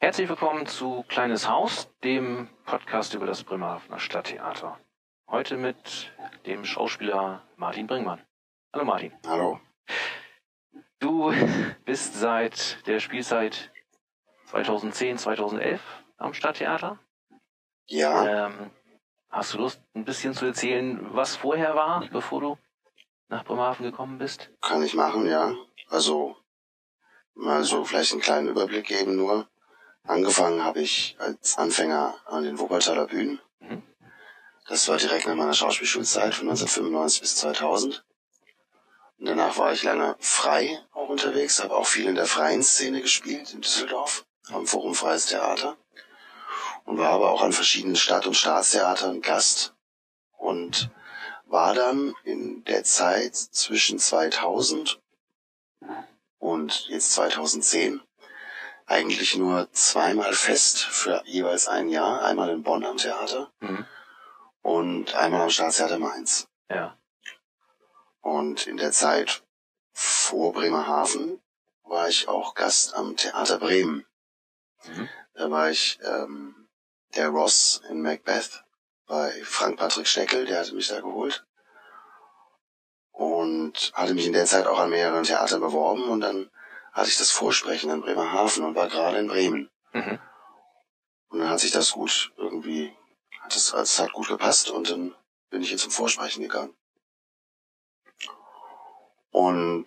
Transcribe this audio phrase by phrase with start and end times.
[0.00, 4.78] Herzlich willkommen zu Kleines Haus, dem Podcast über das Bremerhavener Stadttheater.
[5.26, 6.12] Heute mit
[6.46, 8.24] dem Schauspieler Martin Bringmann.
[8.72, 9.12] Hallo Martin.
[9.26, 9.58] Hallo.
[11.00, 11.32] Du
[11.84, 13.72] bist seit der Spielzeit
[14.46, 15.80] 2010, 2011
[16.16, 17.00] am Stadttheater.
[17.86, 18.46] Ja.
[18.46, 18.70] Ähm,
[19.30, 22.58] hast du Lust, ein bisschen zu erzählen, was vorher war, bevor du
[23.26, 24.48] nach Bremerhaven gekommen bist?
[24.60, 25.52] Kann ich machen, ja.
[25.88, 26.36] Also
[27.34, 29.48] mal so vielleicht einen kleinen Überblick geben nur.
[30.08, 33.40] Angefangen habe ich als Anfänger an den Wuppertaler Bühnen.
[33.60, 33.82] Mhm.
[34.66, 38.02] Das war direkt nach meiner Schauspielschulzeit von 1995 bis 2000.
[39.18, 43.02] Und danach war ich lange frei auch unterwegs, habe auch viel in der freien Szene
[43.02, 45.76] gespielt in Düsseldorf, am Forum Freies Theater.
[46.86, 49.74] Und war aber auch an verschiedenen Stadt- und Staatstheatern Gast.
[50.38, 50.90] Und
[51.44, 55.02] war dann in der Zeit zwischen 2000
[56.38, 58.00] und jetzt 2010
[58.88, 62.22] eigentlich nur zweimal fest für jeweils ein Jahr.
[62.22, 63.84] Einmal in Bonn am Theater Mhm.
[64.62, 66.48] und einmal am Staatstheater Mainz.
[66.70, 66.96] Ja.
[68.20, 69.42] Und in der Zeit
[69.92, 71.40] vor Bremerhaven
[71.84, 74.06] war ich auch Gast am Theater Bremen.
[74.84, 75.08] Mhm.
[75.34, 76.68] Da war ich ähm,
[77.14, 78.64] der Ross in Macbeth
[79.06, 81.44] bei Frank Patrick Steckel, der hatte mich da geholt.
[83.12, 86.50] Und hatte mich in der Zeit auch an mehreren Theatern beworben und dann
[86.98, 89.70] hatte ich das Vorsprechen in Bremerhaven und war gerade in Bremen.
[89.92, 90.18] Mhm.
[91.28, 92.92] Und dann hat sich das gut irgendwie,
[93.40, 95.14] hat es, es hat gut gepasst und dann
[95.50, 96.74] bin ich hier zum Vorsprechen gegangen.
[99.30, 99.86] Und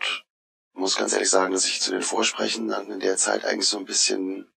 [0.74, 3.78] muss ganz ehrlich sagen, dass ich zu den Vorsprechen dann in der Zeit eigentlich so
[3.78, 4.50] ein bisschen,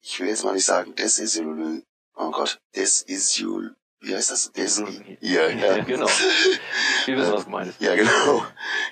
[0.00, 1.84] ich will jetzt mal nicht sagen, desillusioniert,
[2.14, 4.50] oh Gott, desillusioniert, wie heißt das?
[4.52, 4.82] Des
[5.20, 5.78] ja, ja.
[5.84, 6.08] genau.
[7.04, 7.80] Wir wissen, was gemeint ist.
[7.82, 8.46] Ja, genau.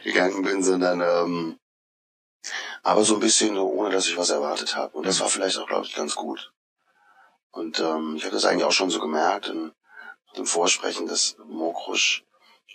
[0.04, 1.58] Gegangen bin, sondern ähm,
[2.88, 4.96] aber so ein bisschen so, ohne dass ich was erwartet habe.
[4.96, 6.52] Und das war vielleicht auch, glaube ich, ganz gut.
[7.50, 9.72] Und ähm, ich habe das eigentlich auch schon so gemerkt in
[10.36, 12.24] dem Vorsprechen, dass Mokrusch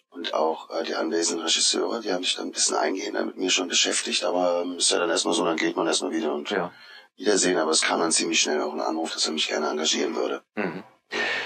[0.10, 3.50] und auch äh, die anwesenden Regisseure, die haben sich dann ein bisschen eingehender mit mir
[3.50, 6.50] schon beschäftigt, aber ähm, ist ja dann erstmal so, dann geht man erstmal wieder und
[6.52, 6.72] Ja.
[7.16, 7.58] wiedersehen.
[7.58, 10.44] Aber es kam dann ziemlich schnell auch ein Anruf, dass er mich gerne engagieren würde.
[10.56, 10.84] Mhm.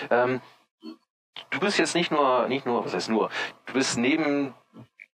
[0.10, 0.42] Ähm,
[1.52, 3.30] du bist jetzt nicht nur, nicht nur, was heißt nur,
[3.68, 4.54] du bist neben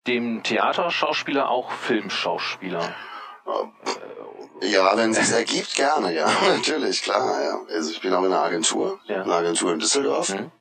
[0.06, 2.94] dem Theaterschauspieler auch Filmschauspieler.
[4.60, 7.60] Ja, wenn es sich ergibt, gerne, ja, natürlich, klar, ja.
[7.74, 9.22] Also ich bin auch in einer Agentur, Ja.
[9.22, 10.28] eine Agentur in Düsseldorf.
[10.30, 10.52] Mhm.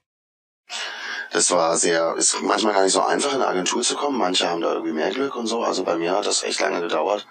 [1.32, 4.18] Das war sehr, ist manchmal gar nicht so einfach, in eine Agentur zu kommen.
[4.18, 5.64] Manche haben da irgendwie mehr Glück und so.
[5.64, 7.26] Also bei mir hat das echt lange gedauert,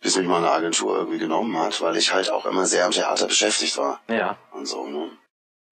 [0.00, 2.92] bis mich mal eine Agentur irgendwie genommen hat, weil ich halt auch immer sehr am
[2.92, 4.38] Theater beschäftigt war Ja.
[4.52, 4.86] und so.
[4.86, 5.10] Ne?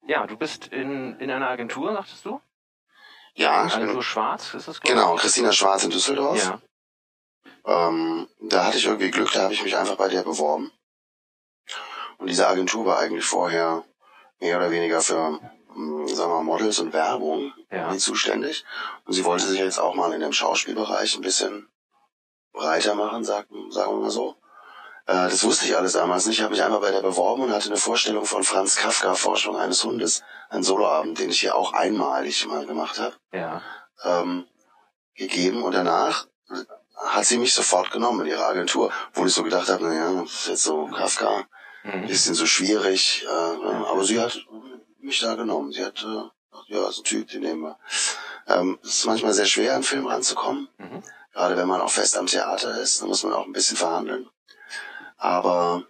[0.07, 2.41] Ja, du bist in, in einer Agentur, sagtest du?
[3.35, 5.01] Ja, Agentur bin, Schwarz, ist das glaub ich?
[5.03, 6.45] genau, Christina Schwarz in Düsseldorf.
[6.45, 6.61] Ja.
[7.65, 10.73] Ähm, da hatte ich irgendwie Glück, da habe ich mich einfach bei der beworben.
[12.19, 13.85] Und diese Agentur war eigentlich vorher
[14.41, 15.39] mehr oder weniger für,
[15.75, 17.97] mh, sagen wir mal, Models und Werbung Ja.
[17.97, 18.65] zuständig.
[19.05, 21.69] Und sie wollte sich jetzt auch mal in dem Schauspielbereich ein bisschen
[22.53, 24.37] breiter machen, sagen, sagen wir mal so.
[25.07, 26.39] Äh, das wusste ich alles damals nicht.
[26.39, 29.57] Ich habe mich einmal bei der beworben und hatte eine Vorstellung von Franz Kafka, Forschung
[29.57, 30.23] eines Hundes.
[30.51, 33.63] Ein Soloabend, den ich hier auch einmalig mal gemacht habe Ja.
[34.05, 34.47] ähm,
[35.15, 36.27] gegeben und danach
[37.07, 40.33] hat sie mich sofort genommen in ihre Agentur, wo ich so gedacht habe, naja, das
[40.33, 41.47] ist jetzt so Kafka,
[41.85, 42.07] Mhm.
[42.07, 44.39] bisschen so schwierig, äh, äh, aber sie hat
[45.01, 45.73] mich da genommen.
[45.73, 47.79] Sie hat, äh, ja, ist ein Typ, den nehmen wir.
[48.47, 51.03] Ähm, es ist manchmal sehr schwer, an Film ranzukommen, Mhm.
[51.33, 54.29] gerade wenn man auch fest am Theater ist, dann muss man auch ein bisschen verhandeln.
[55.19, 55.83] Aber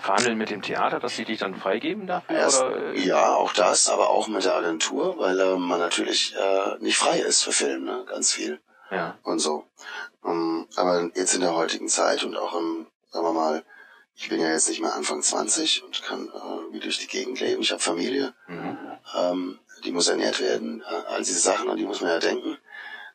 [0.00, 2.36] verhandeln mit dem Theater, dass sie dich dann freigeben dafür?
[2.36, 6.34] erst, oder, äh, ja, auch das, aber auch mit der Agentur, weil äh, man natürlich
[6.34, 8.04] äh, nicht frei ist für Film, ne?
[8.08, 8.60] ganz viel.
[8.92, 9.18] Ja.
[9.22, 9.64] und so.
[10.24, 13.64] Ähm, aber jetzt in der heutigen Zeit und auch im, sagen wir mal,
[14.14, 17.40] ich bin ja jetzt nicht mehr Anfang 20 und kann äh, wie durch die Gegend
[17.40, 17.62] leben.
[17.62, 18.76] Ich habe Familie, Mhm.
[19.16, 22.56] ähm, die muss ernährt werden, äh, all diese Sachen, an die muss man ja denken.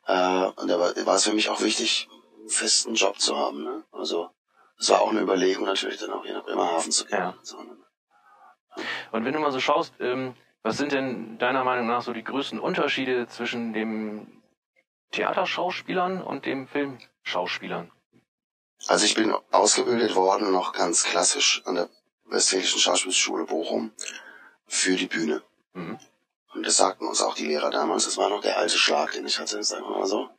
[0.07, 2.09] Äh, und da war, es für mich auch wichtig,
[2.39, 3.63] einen festen Job zu haben.
[3.63, 3.83] Ne?
[3.91, 4.29] Also
[4.79, 7.17] es war auch eine Überlegung natürlich dann auch hier nach Bremerhaven zu gehen.
[7.19, 7.33] Ja.
[7.43, 7.77] So, ne?
[9.11, 10.33] Und wenn du mal so schaust, ähm,
[10.63, 14.36] was sind denn deiner Meinung nach so die größten Unterschiede zwischen dem
[15.11, 17.91] Theaterschauspielern und dem Filmschauspielern?
[18.87, 21.89] Also ich bin ausgebildet worden, noch ganz klassisch an der
[22.25, 23.91] Westfälischen Schauspielschule Bochum
[24.67, 25.41] für die Bühne.
[25.73, 25.97] Mhm.
[26.53, 28.05] Und das sagten uns auch die Lehrer damals.
[28.05, 30.29] Das war noch der alte Schlag, den ich hatte, sagen wir mal so.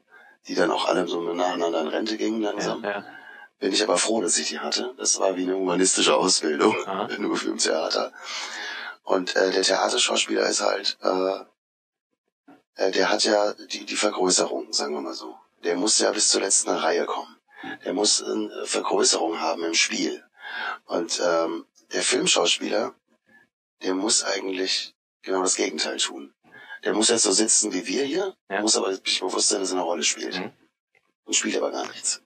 [0.47, 2.82] Die dann auch alle so nacheinander in Rente gingen langsam.
[2.82, 3.05] Ja, ja.
[3.59, 4.94] Bin ich aber froh, dass ich die hatte.
[4.99, 7.09] Das war wie eine humanistische Ausbildung, Aha.
[7.19, 8.12] nur für im Theater.
[9.03, 11.41] Und äh, der Theaterschauspieler ist halt, äh,
[12.78, 15.36] äh, der hat ja die, die Vergrößerung, sagen wir mal so.
[15.64, 17.36] Der muss ja bis zur letzten Reihe kommen.
[17.84, 20.25] Der muss eine Vergrößerung haben im Spiel.
[20.86, 22.94] Und ähm, der Filmschauspieler,
[23.82, 26.32] der muss eigentlich genau das Gegenteil tun.
[26.84, 28.60] Der muss jetzt so sitzen wie wir hier, Ja.
[28.60, 30.38] muss aber sich bewusst sein, dass er eine Rolle spielt.
[30.38, 30.52] Mhm.
[31.24, 32.22] Und spielt aber gar nichts.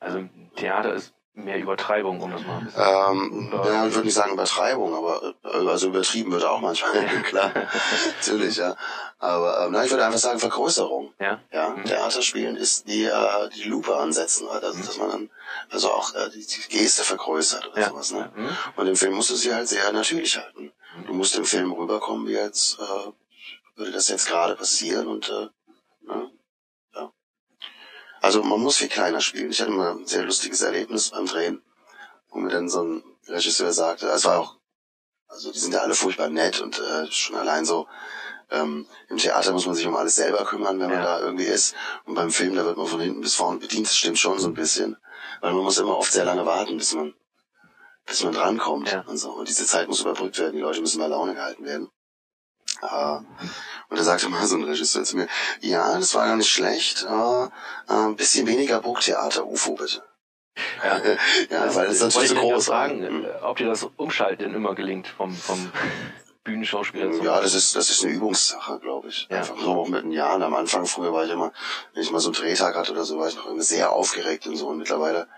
[0.00, 2.82] Also Theater ist mehr Übertreibung, um das mal ein bisschen.
[2.82, 6.92] Ähm, ja, ich würde nicht sagen Übertreibung, aber äh, also übertrieben wird auch manchmal,
[7.24, 7.52] klar.
[8.20, 8.76] Natürlich, ja.
[9.18, 11.12] Aber ähm, nein, ich würde einfach sagen Vergrößerung.
[11.20, 11.40] Ja.
[11.52, 11.84] Ja, Mhm.
[11.84, 15.30] Theaterspielen ist die, äh, die Lupe ansetzen, also, dass man dann
[15.70, 17.88] also auch äh, die, die Geste vergrößert oder Ja.
[17.90, 18.12] sowas.
[18.12, 18.30] Ne?
[18.34, 18.48] Mhm.
[18.76, 20.72] Und im Film musst du sie halt sehr natürlich halten.
[21.06, 23.12] Du musst im Film rüberkommen, wie jetzt äh,
[23.78, 25.48] würde das jetzt gerade passieren und äh.
[28.20, 29.50] Also man muss viel kleiner spielen.
[29.50, 31.62] Ich hatte mal ein sehr lustiges Erlebnis beim Drehen,
[32.28, 34.56] wo mir dann so ein Regisseur sagte, es war auch,
[35.28, 37.86] also die sind ja alle furchtbar nett und äh, schon allein so,
[38.50, 41.18] ähm, im Theater muss man sich um alles selber kümmern, wenn man Ja.
[41.18, 41.74] da irgendwie ist.
[42.04, 44.48] Und beim Film, da wird man von hinten bis vorne bedient, das stimmt schon so
[44.48, 44.96] ein bisschen.
[45.40, 47.14] Weil man muss immer oft sehr lange warten, bis man
[48.06, 49.02] bis man drankommt Ja.
[49.06, 49.30] und so.
[49.30, 51.88] Und diese Zeit muss überbrückt werden, die Leute müssen bei Laune gehalten werden.
[52.82, 53.16] Äh,
[53.88, 55.28] und da sagte mal so ein Regisseur zu mir,
[55.60, 57.48] ja, das war gar nicht schlecht, äh,
[57.92, 60.02] ein bisschen weniger Burgtheater, UFO bitte.
[60.84, 60.98] Ja.
[61.50, 62.66] ja, weil das ist natürlich ich so groß.
[62.66, 63.24] fragen, Mhm.
[63.24, 65.70] äh, ob dir das Umschalten denn immer gelingt vom, vom
[66.44, 69.26] Bühnenschauspieler Ja, das ist, das ist eine Übungssache, glaube ich.
[69.30, 69.38] Ja.
[69.38, 70.42] Einfach so auch mit den Jahren.
[70.42, 71.52] Am Anfang, früher war ich immer,
[71.92, 74.46] wenn ich mal so einen Drehtag hatte oder so, war ich noch immer sehr aufgeregt
[74.46, 74.68] und so.
[74.68, 75.28] Und mittlerweile,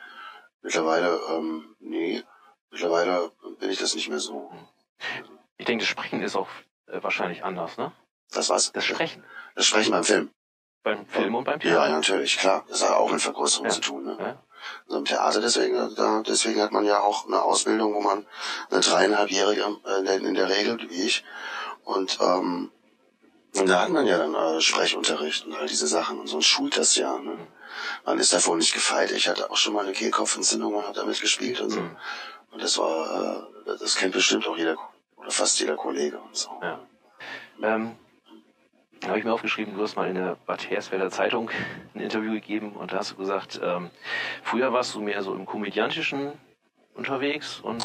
[0.63, 2.23] mittlerweile, ähm, nee,
[2.71, 4.51] mittlerweile bin ich das nicht mehr so.
[5.59, 6.49] Ich denke, das Sprechen ist auch
[6.93, 7.93] äh, wahrscheinlich anders, ne?
[8.31, 8.73] Das war's.
[8.73, 9.25] Das Sprechen.
[9.55, 10.31] Das Sprechen beim Film.
[10.85, 11.93] Beim Film und beim Ja, Theater.
[11.93, 12.65] natürlich, klar.
[12.69, 13.73] Das hat auch mit Vergrößerung Ja.
[13.73, 14.05] zu tun.
[14.05, 14.17] Ne?
[14.19, 14.43] Ja.
[14.87, 18.27] So im Theater deswegen, da, deswegen hat man ja auch eine Ausbildung, wo man
[18.71, 21.25] eine dreieinhalbjährige äh, in der- Regel, wie ich.
[21.85, 22.71] Und, ähm,
[23.57, 26.43] und da hat man ja dann äh, Sprechunterricht und all diese Sachen und so und
[26.43, 27.19] schult das ja.
[27.19, 27.37] Ne?
[28.05, 29.11] Man ist davor nicht gefeit.
[29.11, 31.81] Ich hatte auch schon mal eine Kehlkopfentzündung und habe damit gespielt und so.
[31.81, 31.97] Mhm.
[32.53, 34.77] Und das war, äh, das kennt bestimmt auch jeder
[35.23, 36.51] oder fast jeder Kollege und so.
[36.61, 36.79] Ja.
[37.63, 37.97] Ähm,
[39.07, 41.51] habe ich mir aufgeschrieben, du hast mal in der Bad Hersfelder Zeitung
[41.95, 43.91] ein Interview gegeben und da hast du gesagt, ähm,
[44.45, 46.33] früher warst du mehr so im Komödiantischen
[46.95, 47.85] unterwegs und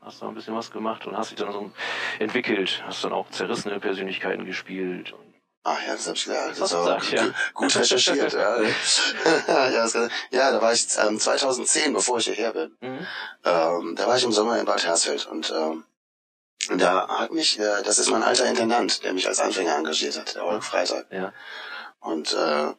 [0.00, 1.70] hast da ein bisschen was gemacht und hast dich dann so
[2.18, 5.14] entwickelt, hast dann auch zerrissene Persönlichkeiten gespielt.
[5.62, 6.50] Ah ja, das hab ich gelernt.
[6.52, 7.24] Das Das gesagt, ja.
[7.26, 8.32] gu- gut recherchiert.
[8.32, 8.56] ja.
[10.30, 12.76] ja, da war ich ähm, 2010, bevor ich hierher bin.
[12.80, 13.06] mhm.
[13.44, 15.84] Ähm, da war ich im Sommer in Bad Hersfeld und ähm,
[16.68, 20.34] da hat mich, äh, das ist mein alter Intendant, der mich als Anfänger engagiert hat,
[20.34, 21.06] der Holg Freitag.
[21.10, 21.32] Ja.
[22.00, 22.74] Und äh,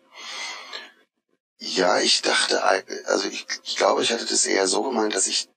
[1.59, 5.49] ja, ich dachte, also ich, ich glaube, ich hatte das eher so gemeint, dass ich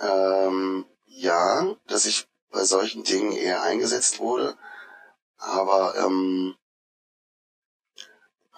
[0.00, 4.56] ähm, ja, dass ich bei solchen Dingen eher eingesetzt wurde,
[5.38, 6.56] aber ähm,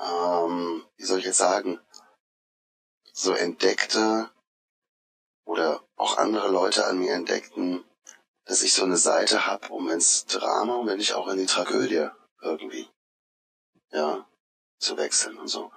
[0.00, 1.80] ähm, wie soll ich jetzt sagen,
[3.12, 4.30] so entdeckte
[5.44, 7.84] oder auch andere Leute an mir entdeckten,
[8.48, 11.46] dass ich so eine Seite habe, um ins Drama und wenn nicht auch in die
[11.46, 12.08] Tragödie
[12.40, 12.88] irgendwie,
[13.92, 14.26] ja,
[14.78, 15.70] zu wechseln und so.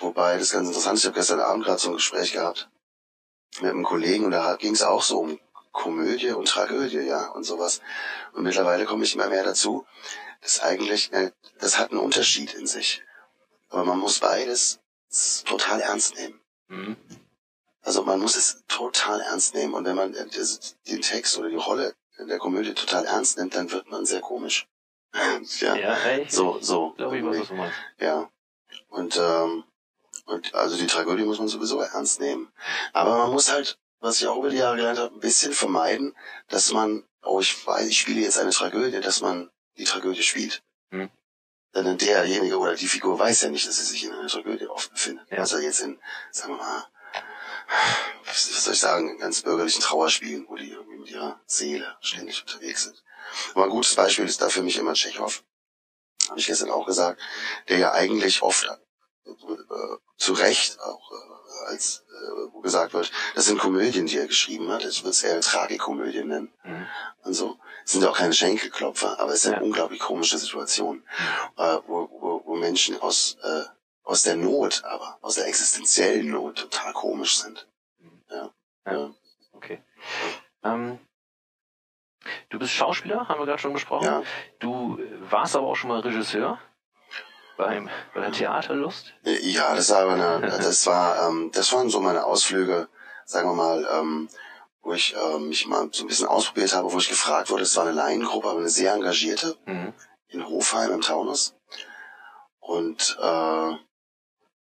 [0.00, 2.70] Wobei, das ist ganz interessant, ich habe gestern Abend gerade so ein Gespräch gehabt
[3.60, 5.40] mit einem Kollegen und da ging es auch so um
[5.72, 7.82] Komödie und Tragödie, ja, und sowas.
[8.32, 9.86] Und mittlerweile komme ich immer mehr dazu,
[10.40, 13.02] dass eigentlich, äh, das hat einen Unterschied in sich.
[13.68, 14.80] Aber man muss beides
[15.44, 16.40] total ernst nehmen.
[16.68, 16.96] Mhm.
[17.86, 20.26] Also man muss es total ernst nehmen und wenn man äh,
[20.88, 24.20] den Text oder die Rolle in der Komödie total ernst nimmt, dann wird man sehr
[24.20, 24.66] komisch.
[25.60, 25.76] ja.
[25.76, 26.94] Ja, ey, So, so.
[26.96, 27.76] glaube ich, was du meinst.
[28.00, 28.28] Ja.
[28.88, 29.62] Und, ähm,
[30.24, 32.52] und also die Tragödie muss man sowieso ernst nehmen.
[32.92, 36.16] Aber man muss halt, was ich auch über die Jahre gelernt habe, ein bisschen vermeiden,
[36.48, 40.64] dass man, oh, ich weiß, ich spiele jetzt eine Tragödie, dass man die Tragödie spielt.
[40.90, 41.08] Hm.
[41.72, 44.90] Denn derjenige oder die Figur weiß ja nicht, dass er sich in einer Tragödie oft
[44.90, 45.30] befindet.
[45.30, 45.38] Ja.
[45.38, 46.00] Also jetzt in,
[46.32, 46.88] sagen wir mal,
[48.26, 51.96] was was soll ich sagen, in ganz bürgerlichen Trauerspielen, wo die irgendwie mit ihrer Seele
[52.00, 53.02] ständig unterwegs sind.
[53.54, 55.42] Aber ein gutes Beispiel ist da für mich immer Tschechow.
[56.28, 57.20] Habe ich gestern auch gesagt,
[57.68, 59.30] der ja eigentlich oft äh,
[60.16, 64.70] zu Recht auch äh, als äh, wo gesagt wird, das sind Komödien, die er geschrieben
[64.70, 64.84] hat.
[64.84, 66.52] Ich würde es eher Tragikomödien nennen.
[66.64, 66.86] Mhm.
[67.24, 67.58] Und so.
[67.84, 69.62] Es sind ja auch keine Schenkelklopfer, aber es ist eine Ja.
[69.62, 71.04] unglaublich komische Situation,
[71.56, 73.62] äh, wo, wo, wo Menschen aus, äh,
[74.06, 77.68] aus der Not, aber aus der existenziellen Not total komisch sind.
[78.30, 78.50] Ja.
[78.86, 79.10] Ja.
[79.52, 79.82] Okay.
[80.62, 80.98] Ähm,
[82.50, 84.04] du bist Schauspieler, haben wir gerade schon besprochen.
[84.04, 84.22] ja.
[84.60, 84.98] Du
[85.28, 86.58] warst aber auch schon mal Regisseur
[87.56, 89.12] beim, bei der Theaterlust.
[89.24, 92.88] Ja, das war aber eine, das war, ähm, das waren so meine Ausflüge,
[93.24, 94.28] sagen wir mal, ähm,
[94.82, 97.76] wo ich ähm, mich mal so ein bisschen ausprobiert habe, wo ich gefragt wurde, es
[97.76, 99.92] war eine Laiengruppe, aber eine sehr engagierte Mhm.
[100.28, 101.56] in Hofheim im Taunus.
[102.60, 103.72] Und äh,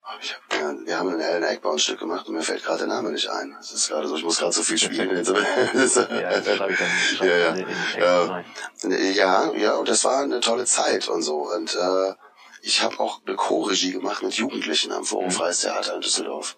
[0.04, 2.88] hab, ja, wir haben in Ellen Eckbau ein Stück gemacht und mir fällt gerade der
[2.88, 3.56] Name nicht ein.
[3.60, 5.10] Es ist gerade so, ich muss gerade so viel spielen.
[5.14, 7.66] Ja, das schreibe ich dann, schreibe
[7.98, 8.44] ja,
[8.84, 9.12] ja.
[9.12, 11.50] Ja, ja, und das war eine tolle Zeit und so.
[11.50, 12.14] Und äh,
[12.62, 15.32] ich habe auch eine Co-Regie gemacht mit Jugendlichen am Forum mhm.
[15.32, 16.58] Freies Theater in Düsseldorf.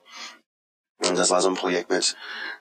[0.98, 2.16] Und das war so ein Projekt mit,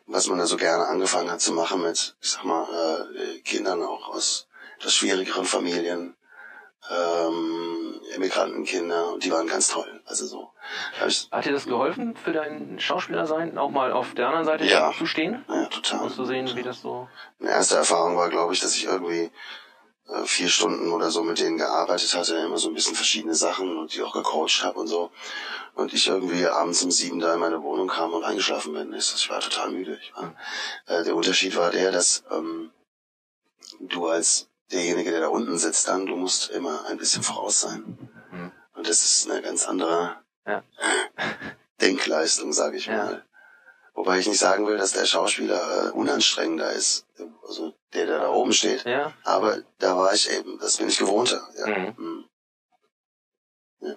[0.06, 2.66] was man da so gerne angefangen hat zu machen mit, ich sag mal,
[3.14, 4.48] äh, Kindern auch aus
[4.78, 6.16] etwas schwierigeren Familien,
[6.90, 10.02] ähm, Immigrantenkinder und die waren ganz toll.
[10.06, 10.50] Also so.
[11.30, 14.92] Hat dir das geholfen für dein Schauspielersein, auch mal auf der anderen Seite ja.
[14.96, 15.44] zu stehen?
[15.48, 16.00] Ja, total.
[16.00, 17.08] Und zu sehen, wie das so.
[17.38, 19.30] Meine erste Erfahrung war, glaube ich, dass ich irgendwie
[20.08, 23.78] äh, vier Stunden oder so mit denen gearbeitet hatte, immer so ein bisschen verschiedene Sachen
[23.78, 25.10] und die auch gecoacht habe und so.
[25.74, 28.92] Und ich irgendwie abends um sieben da in meine Wohnung kam und eingeschlafen bin.
[28.92, 29.98] Ich war total müde.
[30.02, 30.34] Ich war,
[30.86, 32.70] äh, der Unterschied war der, dass ähm,
[33.80, 37.99] du als derjenige, der da unten sitzt, dann, du musst immer ein bisschen voraus sein.
[38.30, 38.52] Mhm.
[38.75, 40.16] Und das ist eine ganz andere
[40.47, 40.62] ja.
[41.80, 42.97] Denkleistung, sage ich ja.
[42.97, 43.25] mal.
[43.94, 47.06] Wobei ich nicht sagen will, dass der Schauspieler äh, unanstrengender ist,
[47.47, 48.85] also der, der da oben steht.
[48.85, 49.12] Ja.
[49.23, 51.49] Aber da war ich eben, das bin ich gewohnter.
[51.56, 51.66] Ja.
[51.66, 51.94] Mhm.
[51.97, 52.25] Mhm.
[53.80, 53.94] Ja.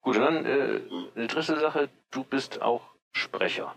[0.00, 1.08] Gut, und dann äh, mhm.
[1.14, 2.82] eine dritte Sache, du bist auch
[3.12, 3.76] Sprecher.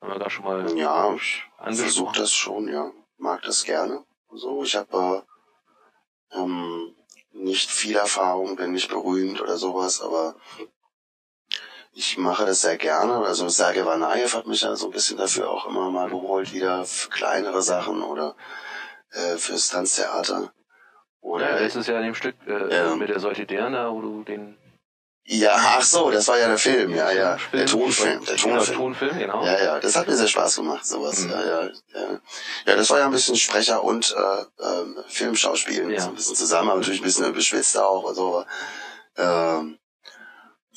[0.00, 2.90] Haben wir da schon mal Ja, ich versuche das schon, ja.
[3.18, 4.04] Mag das gerne.
[4.32, 5.24] So, ich habe
[6.32, 6.94] äh, ähm,
[7.32, 10.36] nicht viel Erfahrung, bin nicht berühmt oder sowas, aber
[11.92, 13.14] ich mache das sehr gerne.
[13.26, 16.84] Also Sergei Vanayev hat mich ja so ein bisschen dafür auch immer mal geholt, wieder
[16.84, 18.36] für kleinere Sachen oder
[19.10, 20.52] äh, fürs Tanztheater.
[21.20, 22.94] Oder, ja, letztes Jahr in dem Stück äh, ja.
[22.94, 24.56] mit der Solidären da, wo du den
[25.32, 27.38] ja, ach so, das war ja der Film, ja, ja.
[27.52, 28.58] Der Tonfilm, der Tonfilm.
[28.58, 29.44] Genau, Tonfilm, genau.
[29.44, 31.20] Ja, ja, das hat mir sehr Spaß gemacht, sowas.
[31.20, 31.30] Mhm.
[31.30, 32.20] Ja, ja, ja.
[32.66, 36.00] Ja, das war ja ein bisschen Sprecher und äh, ähm, Filmschauspielen, ja.
[36.00, 38.44] so ein bisschen zusammen, aber natürlich ein bisschen beschwitzt auch und so.
[39.16, 39.78] Ähm,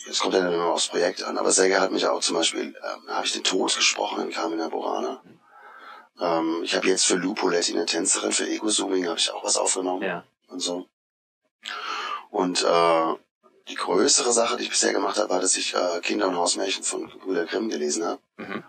[0.08, 1.40] es kommt ja dann immer aufs Projekt an.
[1.40, 4.68] Aber Säger hat mich auch zum Beispiel, ähm, habe ich den Tod gesprochen in Carmina
[4.68, 5.24] Burana.
[6.22, 10.04] Ähm, ich habe jetzt für Lupoletti eine Tänzerin, für Ego-Zooming habe ich auch was aufgenommen.
[10.04, 10.24] Ja.
[10.48, 10.86] Und so.
[12.30, 13.16] Und äh,
[13.68, 16.84] die größere Sache, die ich bisher gemacht habe, war, dass ich äh, Kinder- und Hausmärchen
[16.84, 18.20] von Brüder Grimm gelesen habe.
[18.38, 18.64] Mhm.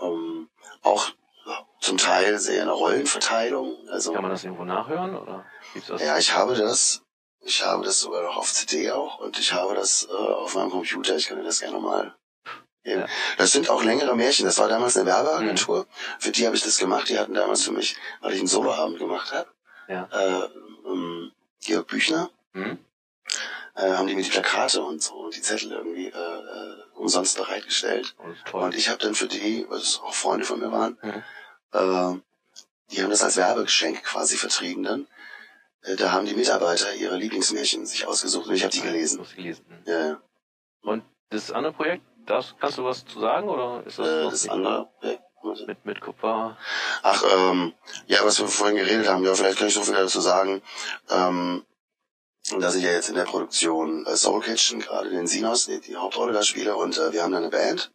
[0.00, 0.48] Ähm,
[0.82, 1.10] auch
[1.80, 3.76] zum Teil sehr eine Rollenverteilung.
[3.88, 5.16] Also, Kann man das irgendwo nachhören?
[5.16, 6.02] Oder gibt's das?
[6.02, 7.02] Ja, ich habe das
[7.42, 10.70] ich habe das sogar noch auf CD auch und ich habe das äh, auf meinem
[10.70, 11.16] Computer.
[11.16, 12.14] Ich kann dir das gerne mal
[12.82, 13.06] ja.
[13.36, 14.46] Das sind auch längere Märchen.
[14.46, 15.80] Das war damals eine Werbeagentur.
[15.80, 15.86] Mhm.
[16.18, 17.08] Für die habe ich das gemacht.
[17.08, 19.48] Die hatten damals für mich, weil ich einen Soloabend gemacht habe,
[19.88, 20.08] ja.
[20.10, 20.48] äh,
[20.88, 21.30] um,
[21.62, 22.78] Georg Büchner, mhm.
[23.80, 27.36] Äh, haben die mir die Plakate und so und die Zettel irgendwie äh, äh, umsonst
[27.36, 28.14] bereitgestellt.
[28.52, 31.22] Und ich habe dann für die, weil es auch Freunde von mir waren, mhm.
[31.72, 32.20] äh,
[32.90, 35.06] die haben das als Werbegeschenk quasi vertrieben dann.
[35.82, 39.24] Äh, da haben die Mitarbeiter ihre Lieblingsmärchen sich ausgesucht und ich habe die gelesen.
[39.34, 39.64] gelesen.
[39.86, 40.20] Ja, ja.
[40.82, 44.48] Und das andere Projekt, das kannst du was zu sagen oder ist das äh, das
[44.48, 45.22] andere Projekt?
[45.66, 46.58] Mit, mit Kupfer.
[47.02, 47.72] Ach, ähm,
[48.06, 50.60] ja, was wir vorhin geredet haben, ja, vielleicht kann ich so viel dazu sagen,
[51.08, 51.64] ähm,
[52.58, 55.96] dass ich ja jetzt in der Produktion äh, Soul Kitchen gerade den Sinos, die, die
[55.96, 57.92] Hauptrolle da spiele und äh, wir haben da eine Band,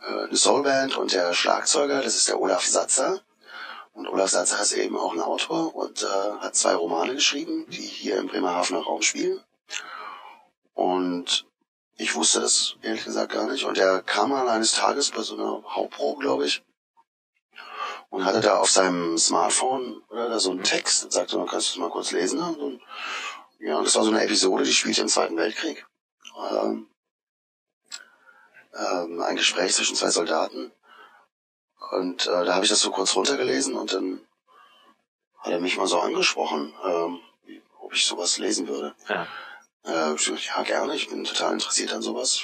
[0.00, 3.20] äh, eine Soulband und der Schlagzeuger, das ist der Olaf Satzer,
[3.96, 7.80] und Olaf Satzer ist eben auch ein Autor und äh, hat zwei Romane geschrieben, die
[7.80, 9.40] hier im Bremerhavener Raum spielen.
[10.74, 11.46] Und
[11.96, 13.64] ich wusste das ehrlich gesagt gar nicht.
[13.64, 16.62] Und er kam mal eines Tages bei so einer Hauptprobe, glaube ich,
[18.10, 21.72] und hatte da auf seinem Smartphone oder da so einen Text und sagte, kannst du
[21.72, 22.38] das mal kurz lesen.
[22.40, 22.82] Und,
[23.58, 25.86] ja, das war so eine Episode, die spielte im Zweiten Weltkrieg.
[26.50, 26.88] Ähm,
[28.74, 30.72] ähm, ein Gespräch zwischen zwei Soldaten.
[31.92, 34.20] Und äh, da habe ich das so kurz runtergelesen und dann
[35.38, 37.20] hat er mich mal so angesprochen, ähm,
[37.80, 38.94] ob ich sowas lesen würde.
[39.08, 39.26] Ja.
[39.84, 42.42] Äh, ich ja, gerne, ich bin total interessiert an sowas.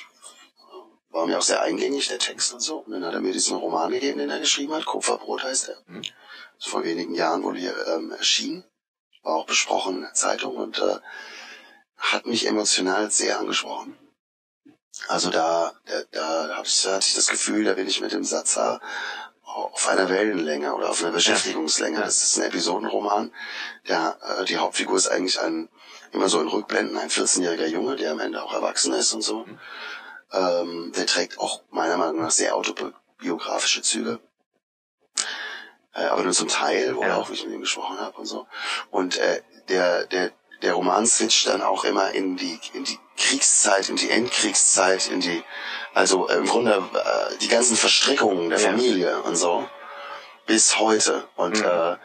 [1.10, 2.78] War mir auch sehr eingängig, der Text und so.
[2.78, 4.86] Und dann hat er mir diesen Roman gegeben, den er geschrieben hat.
[4.86, 5.76] Kupferbrot heißt er.
[5.86, 6.02] Mhm.
[6.56, 8.64] Das vor wenigen Jahren wohl hier ähm, erschienen.
[9.22, 10.98] War auch besprochen in der Zeitung und äh,
[11.96, 13.96] hat mich emotional sehr angesprochen.
[15.08, 18.24] Also da, da, da, hab ich, hatte ich das Gefühl, da bin ich mit dem
[18.24, 18.58] Satz
[19.54, 22.00] auf einer Wellenlänge oder auf einer Beschäftigungslänge.
[22.00, 23.32] Das ist ein Episodenroman.
[23.88, 25.68] Der, äh, die Hauptfigur ist eigentlich ein,
[26.12, 29.44] immer so in Rückblenden, ein 14-jähriger Junge, der am Ende auch erwachsen ist und so.
[29.44, 29.58] Mhm.
[30.32, 34.20] Ähm, der trägt auch meiner Meinung nach sehr autobiografische Züge.
[35.94, 37.16] Äh, aber nur zum Teil, wo ja.
[37.16, 38.46] auch ich mit ihm gesprochen habe und so.
[38.90, 40.32] Und äh, der, der,
[40.62, 45.20] der Roman switcht dann auch immer in die, in die Kriegszeit, in die Endkriegszeit, in
[45.20, 45.42] die,
[45.94, 49.68] also äh, im Grunde äh, die ganzen Verstrickungen der Familie und so
[50.46, 51.64] bis heute und mhm.
[51.64, 51.96] äh,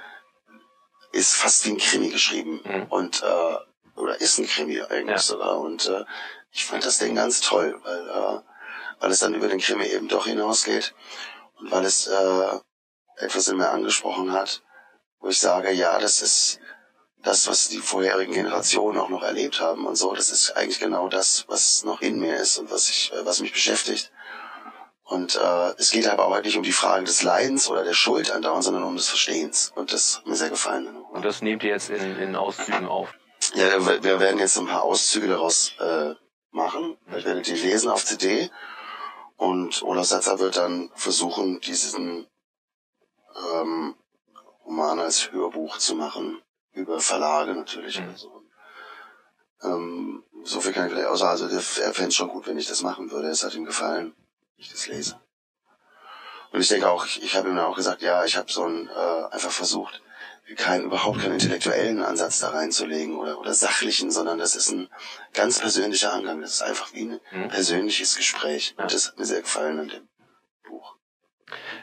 [1.12, 2.84] ist fast wie ein Krimi geschrieben mhm.
[2.90, 5.18] und äh, oder ist ein Krimi eigentlich ja.
[5.18, 6.04] sogar und äh,
[6.52, 8.42] ich fand das Ding ganz toll, weil, äh,
[9.00, 10.94] weil es dann über den Krimi eben doch hinausgeht
[11.60, 12.60] und weil es äh,
[13.18, 14.64] etwas in mir angesprochen hat,
[15.20, 16.60] wo ich sage, ja, das ist
[17.24, 21.10] das, was die vorherigen Generationen auch noch erlebt haben und so, das ist eigentlich genau
[21.10, 24.12] das, was noch in mir ist und was ich, äh, was mich beschäftigt.
[25.04, 28.30] Und äh, es geht aber auch nicht um die Frage des Leidens oder der Schuld
[28.30, 29.72] andauernd, sondern um des Verstehens.
[29.74, 30.88] Und das hat mir sehr gefallen.
[31.12, 33.14] Und das nehmt ihr jetzt in, in Auszügen auf?
[33.56, 36.14] Ja, wir werden jetzt ein paar Auszüge daraus äh,
[36.52, 36.98] machen.
[37.16, 38.52] Ich werde die lesen auf CD.
[39.38, 42.28] Und Olaf Setzer wird dann versuchen, diesen
[43.54, 43.96] ähm,
[44.66, 46.42] Roman als Hörbuch zu machen.
[46.74, 48.00] Über Verlage natürlich.
[48.00, 48.10] Mhm.
[48.10, 48.44] Also,
[49.64, 51.42] ähm, so viel kann ich vielleicht auch sagen.
[51.42, 53.30] Also er fände es schon gut, wenn ich das machen würde.
[53.30, 55.20] Es hat ihm gefallen, wenn ich das lese.
[56.52, 58.64] Und ich denke auch, ich, ich habe ihm dann auch gesagt, ja, ich habe so
[58.64, 60.02] ein, äh, einfach versucht,
[60.56, 64.90] keinen, überhaupt keinen intellektuellen Ansatz da reinzulegen oder, oder sachlichen, sondern das ist ein
[65.34, 66.42] ganz persönlicher Angang.
[66.42, 67.50] Das ist einfach wie ein mhm.
[67.50, 68.74] persönliches Gespräch.
[68.78, 70.08] Und das hat mir sehr gefallen an dem
[70.64, 70.96] Buch.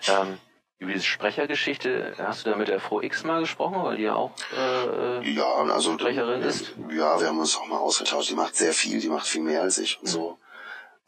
[0.08, 0.38] Ähm,
[0.84, 4.14] über diese Sprechergeschichte, hast du da mit der Frau X mal gesprochen, weil die ja
[4.14, 6.74] auch äh, ja, also, Sprecherin ist?
[6.90, 8.30] Ja, wir haben uns auch mal ausgetauscht.
[8.30, 10.08] Die macht sehr viel, die macht viel mehr als ich und mhm.
[10.08, 10.38] so.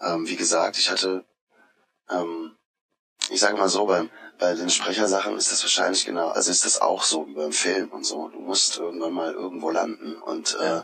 [0.00, 1.24] Ähm, wie gesagt, ich hatte,
[2.10, 2.56] ähm,
[3.30, 6.80] ich sage mal so, beim, bei den Sprechersachen ist das wahrscheinlich genau, also ist das
[6.80, 8.28] auch so wie beim Film und so.
[8.28, 10.80] Du musst irgendwann mal irgendwo landen und äh,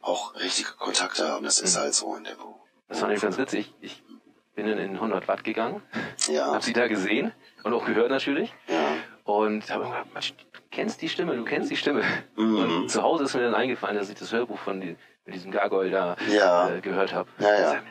[0.00, 1.44] auch richtige Kontakte haben.
[1.44, 1.80] Das ist mhm.
[1.80, 2.56] halt so in der Buch.
[2.88, 3.74] Das fand ich ganz witzig.
[3.80, 4.02] Ich
[4.54, 5.82] bin in 100 Watt gegangen,
[6.28, 6.52] ja.
[6.52, 8.52] hab sie da gesehen und auch gehört natürlich.
[8.68, 8.96] Ja.
[9.24, 12.02] Und habe gedacht, du kennst die Stimme, du kennst die Stimme.
[12.36, 12.58] Mhm.
[12.58, 15.50] Und zu Hause ist mir dann eingefallen, dass ich das Hörbuch von die, mit diesem
[15.50, 16.70] Gargoyle da ja.
[16.70, 17.28] äh, gehört habe.
[17.38, 17.82] Ja, ja.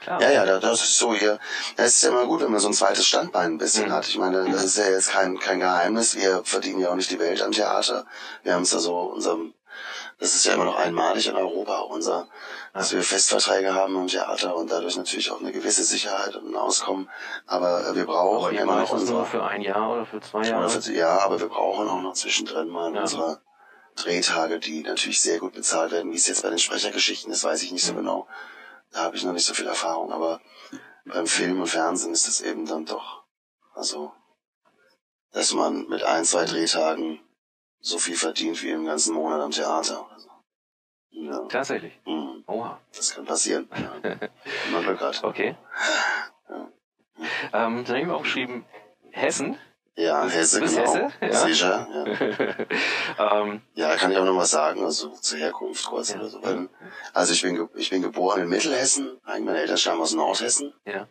[0.00, 0.22] Klar.
[0.22, 1.40] Ja, ja, das ist so hier.
[1.76, 3.92] Es ist ja immer gut, wenn man so ein zweites Standbein ein bisschen mhm.
[3.92, 4.06] hat.
[4.06, 6.16] Ich meine, das ist ja jetzt kein, kein Geheimnis.
[6.16, 8.06] Wir verdienen ja auch nicht die Welt am Theater.
[8.44, 9.54] Wir haben es da so, unserem,
[10.18, 12.26] das ist ja immer noch einmalig in Europa, unser,
[12.72, 16.56] dass wir Festverträge haben im Theater und dadurch natürlich auch eine gewisse Sicherheit und ein
[16.56, 17.08] Auskommen.
[17.46, 20.68] Aber wir brauchen aber immer noch unsere, nur für ein Jahr oder für zwei Jahre?
[20.68, 23.02] Für, ja, aber wir brauchen auch noch zwischendrin mal ja.
[23.02, 23.40] unsere
[23.94, 26.10] Drehtage, die natürlich sehr gut bezahlt werden.
[26.10, 27.98] Wie es jetzt bei den Sprechergeschichten ist, weiß ich nicht so mhm.
[27.98, 28.26] genau.
[28.90, 30.40] Da habe ich noch nicht so viel Erfahrung, aber
[31.04, 33.22] beim Film und Fernsehen ist das eben dann doch,
[33.74, 34.12] also,
[35.32, 37.20] dass man mit ein, zwei Drehtagen
[37.80, 40.08] so viel verdient wie im ganzen Monat am Theater.
[41.10, 41.46] Ja.
[41.48, 41.98] Tatsächlich.
[42.06, 42.44] Mhm.
[42.46, 42.80] Oha.
[42.94, 43.68] Das kann passieren.
[44.02, 44.80] Ja.
[44.80, 45.24] Glück hat.
[45.24, 45.56] Okay.
[46.48, 46.68] Ja.
[47.52, 48.64] Ähm, dann habe ich mir auch geschrieben,
[49.10, 49.58] Hessen
[49.98, 50.80] ja, Hesse, genau.
[50.80, 51.08] Hesse?
[51.20, 51.32] Ja.
[51.32, 51.88] Sicher,
[53.18, 53.40] ja.
[53.42, 56.20] ähm, ja, kann ich auch noch was sagen, also zur Herkunft kurz ja.
[56.20, 56.40] oder so.
[57.12, 60.72] Also ich bin, ich bin geboren in Mittelhessen, eigentlich meine Eltern stammen aus Nordhessen.
[60.84, 61.08] Ja.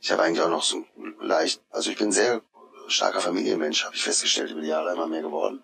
[0.00, 0.82] Ich habe eigentlich auch noch so
[1.20, 2.40] leicht, also ich bin sehr
[2.88, 5.62] starker Familienmensch, habe ich festgestellt, über die Jahre immer mehr geworden.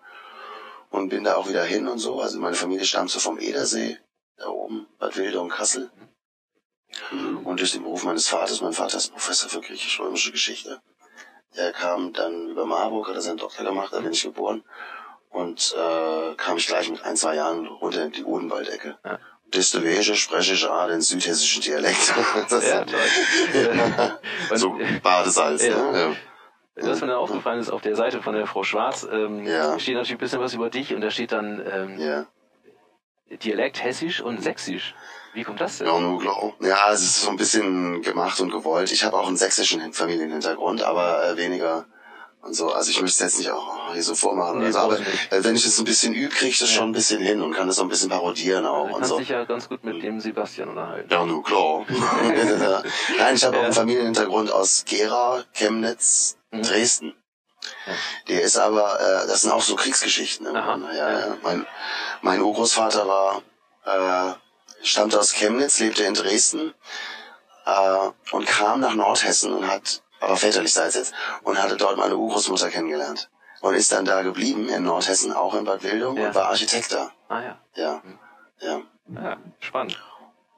[0.89, 2.21] Und bin da auch wieder hin und so.
[2.21, 3.97] Also meine Familie stammt so vom Edersee,
[4.37, 5.91] da oben, Bad Wilde und Kassel.
[7.11, 7.39] Mhm.
[7.45, 10.81] Und durch den Beruf meines Vaters, mein Vater ist Professor für griechisch-römische Geschichte,
[11.55, 14.63] der kam dann über Marburg, hat er seinen Doktor gemacht, da bin ich geboren.
[15.29, 18.97] Und äh, kam ich gleich mit ein, zwei Jahren runter in die Odenwaldecke.
[19.03, 19.19] Ja.
[19.53, 22.13] Deswegen spreche ich auch den südhessischen Dialekt.
[22.49, 24.19] ja, toll.
[24.57, 25.91] so Badesalz, ja.
[25.91, 25.99] ne?
[25.99, 26.15] Ja.
[26.79, 29.79] Was mir dann aufgefallen ist, auf der Seite von der Frau Schwarz ähm, ja.
[29.79, 32.25] steht natürlich ein bisschen was über dich und da steht dann ähm, ja.
[33.43, 34.95] Dialekt Hessisch und Sächsisch.
[35.33, 35.87] Wie kommt das denn?
[35.87, 36.53] Ja, nur klar.
[36.61, 38.91] Ja, es ist so ein bisschen gemacht und gewollt.
[38.91, 41.85] Ich habe auch einen sächsischen Familienhintergrund, aber äh, weniger
[42.47, 42.71] und so.
[42.71, 44.59] Also ich möchte es jetzt nicht auch hier so vormachen.
[44.59, 46.77] Nee, also, aber äh, wenn ich es ein bisschen übe, kriege ich das ja.
[46.77, 48.87] schon ein bisschen hin und kann das so ein bisschen parodieren auch.
[48.87, 49.19] Du kannst so.
[49.19, 51.09] dich ja ganz gut mit dem Sebastian unterhalten.
[51.11, 51.85] Ja, nur klar.
[53.17, 53.61] Nein, ich habe ja.
[53.61, 56.63] auch einen Familienhintergrund aus Gera, Chemnitz, mhm.
[56.63, 57.13] Dresden.
[57.85, 57.93] Ja.
[58.29, 60.51] Der ist aber, äh, das sind auch so Kriegsgeschichten.
[60.51, 60.59] Ne?
[60.59, 60.79] Aha.
[60.95, 61.37] Ja, ja.
[61.43, 61.65] Mein,
[62.21, 63.41] mein Urgroßvater war
[63.85, 64.33] äh,
[64.83, 66.73] stammte aus Chemnitz, lebte in Dresden
[67.65, 72.69] äh, und kam nach Nordhessen und hat, aber väterlichseits jetzt, und hatte dort meine Urgroßmutter
[72.69, 73.29] kennengelernt.
[73.61, 76.27] Und ist dann da geblieben in Nordhessen, auch in Bad Wildung ja.
[76.27, 77.11] und war Architekt da.
[77.27, 77.59] Ah ja.
[77.75, 78.03] Ja.
[78.59, 78.81] Ja.
[79.09, 79.99] ja spannend.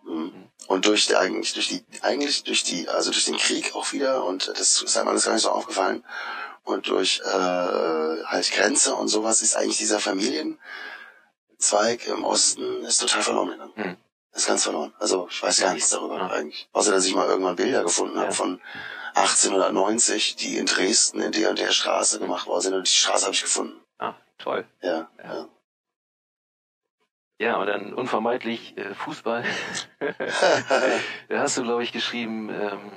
[0.03, 0.49] Mhm.
[0.67, 4.49] Und durch eigentlich durch die eigentlich durch die also durch den Krieg auch wieder und
[4.49, 6.03] das ist einem alles gar nicht so aufgefallen
[6.65, 7.29] und durch äh,
[8.25, 10.59] halt Grenze und sowas ist eigentlich dieser Familienzweig
[12.07, 13.73] im Osten ist total verloren gegangen.
[13.75, 13.95] Mhm
[14.39, 14.93] ist ganz verloren.
[14.99, 16.27] Also ich weiß gar nichts darüber ja.
[16.27, 16.67] eigentlich.
[16.71, 18.33] Außer dass ich mal irgendwann Bilder gefunden habe ja.
[18.33, 18.61] von
[19.15, 22.73] 1890, die in Dresden in der und der Straße gemacht worden sind.
[22.75, 23.79] Und die Straße habe ich gefunden.
[23.97, 24.65] Ah, toll.
[24.81, 25.09] Ja.
[25.17, 25.47] Ja, ja.
[27.39, 29.43] ja und dann unvermeidlich äh, Fußball.
[31.29, 32.91] da hast du, glaube ich, geschrieben ähm,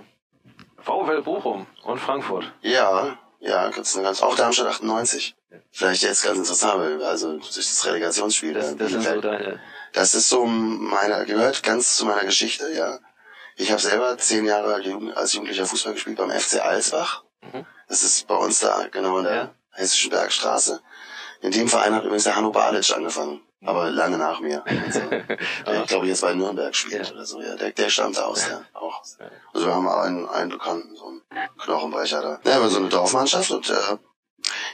[0.79, 2.53] VfL Bochum und Frankfurt.
[2.61, 5.35] Ja, ja, ganz, ganz, auch Darmstadt 98.
[5.73, 8.55] Vielleicht jetzt ganz interessant, also durch das Relegationsspiel.
[8.55, 9.61] Das, das sind so deine
[9.93, 13.01] Das ist so meiner, gehört ganz zu meiner Geschichte, ja.
[13.63, 14.75] Ich habe selber zehn Jahre
[15.15, 17.23] als Jugendlicher Fußball gespielt beim FC Alsbach.
[17.43, 17.65] Mhm.
[17.89, 19.55] Das ist bei uns da genau in der ja.
[19.71, 20.83] Hessischen Bergstraße.
[21.43, 24.65] In dem Verein hat übrigens der Hanno Balic angefangen, aber lange nach mir.
[24.67, 25.01] Also,
[25.67, 27.15] der, glaube ich, jetzt bei Nürnberg spielt ja.
[27.15, 27.41] oder so.
[27.41, 29.01] Ja, der, der stammt aus, ja, auch.
[29.53, 31.23] Also wir haben einen, einen Bekannten, so einen
[31.59, 32.51] Knochenbrecher da.
[32.51, 33.97] Ja, wir so eine Dorfmannschaft und äh,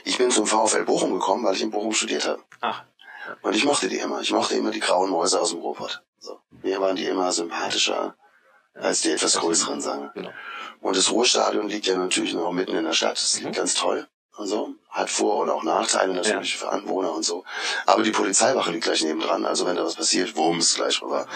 [0.03, 2.41] ich bin zum VfL Bochum gekommen, weil ich in Bochum studiert habe.
[2.61, 2.83] Ach.
[3.43, 4.21] Und ich mochte die immer.
[4.21, 6.01] Ich mochte immer die grauen Mäuse aus dem Ruhrpott.
[6.17, 6.39] So.
[6.63, 8.15] Mir waren die immer sympathischer
[8.73, 10.31] als die etwas größeren, sagen Genau.
[10.81, 13.17] Und das Ruhrstadion liegt ja natürlich noch mitten in der Stadt.
[13.17, 13.57] Das liegt mhm.
[13.57, 14.73] ganz toll und so.
[14.89, 16.59] Hat Vor- und auch Nachteile natürlich ja.
[16.59, 17.43] für Anwohner und so.
[17.85, 19.45] Aber die Polizeiwache liegt gleich nebendran.
[19.45, 21.27] Also wenn da was passiert, wumms, gleich rüber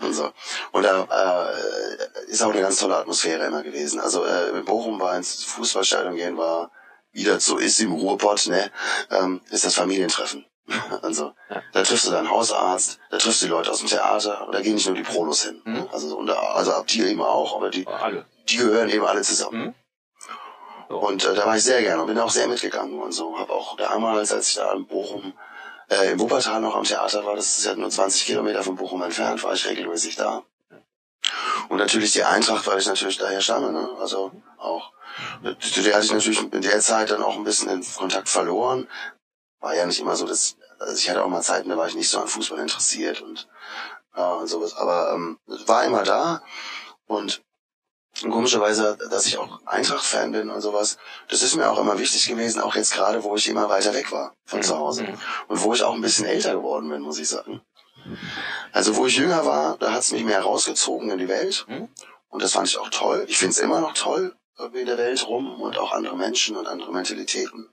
[0.00, 0.30] und so.
[0.72, 4.00] Und da äh, ist auch eine ganz tolle Atmosphäre immer gewesen.
[4.00, 6.70] Also äh, in Bochum war ins Fußballstadion gehen, war,
[7.12, 8.70] wie das so ist im Ruhrpott, ne,
[9.10, 10.44] ähm, ist das Familientreffen.
[11.02, 11.62] Also, ja.
[11.72, 14.74] da triffst du deinen Hausarzt, da triffst du die Leute aus dem Theater, da gehen
[14.74, 15.60] nicht nur die Prolos hin.
[15.64, 15.88] Mhm.
[15.92, 18.26] Also, und, also ab dir eben auch, aber die, alle.
[18.48, 19.62] die gehören eben alle zusammen.
[19.62, 19.74] Mhm.
[20.96, 23.38] Und äh, da war ich sehr gerne und bin auch sehr mitgegangen und so.
[23.38, 25.32] Habe auch damals, als ich da in Bochum,
[25.88, 29.02] äh, im Wuppertal noch am Theater war, das ist ja nur 20 Kilometer von Bochum
[29.02, 30.42] entfernt, war ich regelmäßig da.
[31.68, 33.88] Und natürlich die Eintracht, weil ich natürlich daher stamme, ne?
[34.00, 34.92] Also auch.
[35.60, 38.88] Zu der hatte ich natürlich in der Zeit dann auch ein bisschen den Kontakt verloren.
[39.60, 41.94] War ja nicht immer so, dass, also ich hatte auch mal Zeiten, da war ich
[41.94, 43.48] nicht so an Fußball interessiert und,
[44.14, 44.74] äh, und sowas.
[44.74, 46.42] Aber ähm, war immer da
[47.06, 47.42] und
[48.22, 52.28] und komischerweise, dass ich auch Eintracht-Fan bin und sowas, das ist mir auch immer wichtig
[52.28, 54.64] gewesen, auch jetzt gerade, wo ich immer weiter weg war von mhm.
[54.64, 55.04] zu Hause.
[55.04, 55.18] Mhm.
[55.48, 57.62] Und wo ich auch ein bisschen älter geworden bin, muss ich sagen.
[58.72, 61.64] Also wo ich jünger war, da hat's mich mehr rausgezogen in die Welt.
[61.68, 61.88] Mhm.
[62.28, 63.24] Und das fand ich auch toll.
[63.28, 66.66] Ich find's immer noch toll, irgendwie in der Welt rum und auch andere Menschen und
[66.66, 67.70] andere Mentalitäten.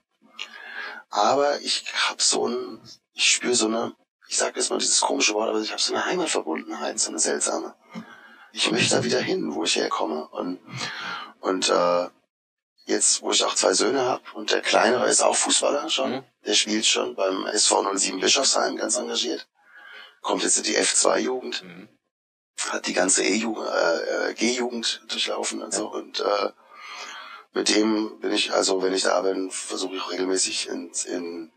[1.10, 2.80] Aber ich hab so ein,
[3.12, 3.94] ich spüre so eine,
[4.28, 7.18] ich sag jetzt mal dieses komische Wort, aber ich habe so eine Heimatverbundenheit, so eine
[7.18, 7.74] seltsame
[8.52, 10.26] ich möchte da wieder hin, wo ich herkomme.
[10.28, 10.58] Und,
[11.40, 12.08] und äh,
[12.86, 16.24] jetzt, wo ich auch zwei Söhne habe und der Kleinere ist auch Fußballer schon, mhm.
[16.46, 19.48] der spielt schon beim SV 07 Bischofsheim ganz engagiert,
[20.22, 21.88] kommt jetzt in die F2-Jugend, mhm.
[22.70, 26.50] hat die ganze E-Jugend, äh, G-Jugend durchlaufen und so und äh,
[27.58, 31.52] mit dem bin ich, also wenn ich da bin, versuche ich regelmäßig in, in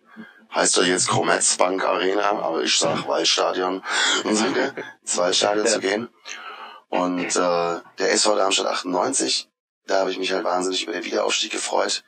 [0.51, 3.83] heißt doch jetzt Commerzbank Arena, aber ich sag Waldstadion,
[4.23, 5.71] ins Waldstadion ja.
[5.71, 6.09] zu gehen.
[6.89, 9.47] Und äh, der SV Darmstadt 98,
[9.85, 12.03] da habe ich mich halt wahnsinnig über den Wiederaufstieg gefreut.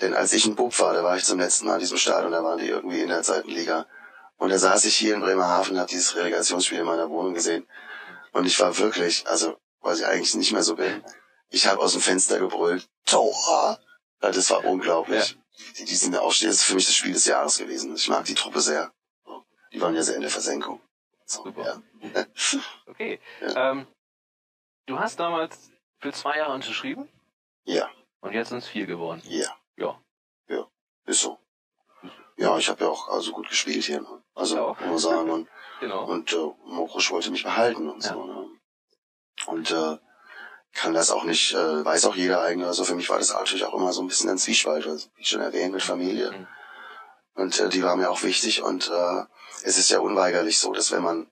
[0.00, 2.32] Denn als ich ein Bub war, da war ich zum letzten Mal in diesem Stadion,
[2.32, 3.86] da waren die irgendwie in der zweiten Liga.
[4.38, 7.66] Und da saß ich hier in Bremerhaven und habe dieses Relegationsspiel in meiner Wohnung gesehen.
[8.32, 11.04] Und ich war wirklich, also was ich eigentlich nicht mehr so bin,
[11.50, 13.78] ich habe aus dem Fenster gebrüllt, Tor!
[14.20, 15.30] Das war unglaublich.
[15.30, 15.36] Ja.
[15.78, 17.94] Die, die sind Aufstieg, das ist für mich das Spiel des Jahres gewesen.
[17.94, 18.92] Ich mag die Truppe sehr.
[19.72, 20.80] Die waren ja sehr in der Versenkung.
[21.24, 21.82] So, Super.
[22.14, 22.26] Ja.
[22.86, 23.20] okay.
[23.40, 23.72] Ja.
[23.72, 23.86] Ähm,
[24.88, 27.10] Du hast damals für zwei Jahre unterschrieben?
[27.64, 27.90] Ja.
[28.20, 29.20] Und jetzt sind es vier geworden?
[29.26, 29.54] Ja.
[29.76, 30.00] Ja.
[30.48, 30.66] Ja,
[31.04, 31.38] ist so.
[32.38, 34.00] Ja, ich habe ja auch also gut gespielt hier.
[34.00, 34.22] Ne?
[34.34, 35.30] Also muss man sagen.
[35.30, 35.48] Und,
[35.80, 36.06] genau.
[36.06, 38.14] und äh, Mokrusch wollte mich behalten und ja.
[38.14, 38.24] so.
[38.24, 38.48] Ne?
[39.46, 39.98] Und äh,
[40.72, 42.66] kann das auch nicht, äh, weiß auch jeder eigentlich.
[42.66, 45.24] Also für mich war das natürlich auch immer so ein bisschen ein Zwiespalt, also, wie
[45.24, 46.30] schon erwähnt, mit Familie.
[46.30, 46.46] Mhm.
[47.34, 48.62] Und äh, die war mir auch wichtig.
[48.62, 49.22] Und äh,
[49.62, 51.28] es ist ja unweigerlich so, dass wenn man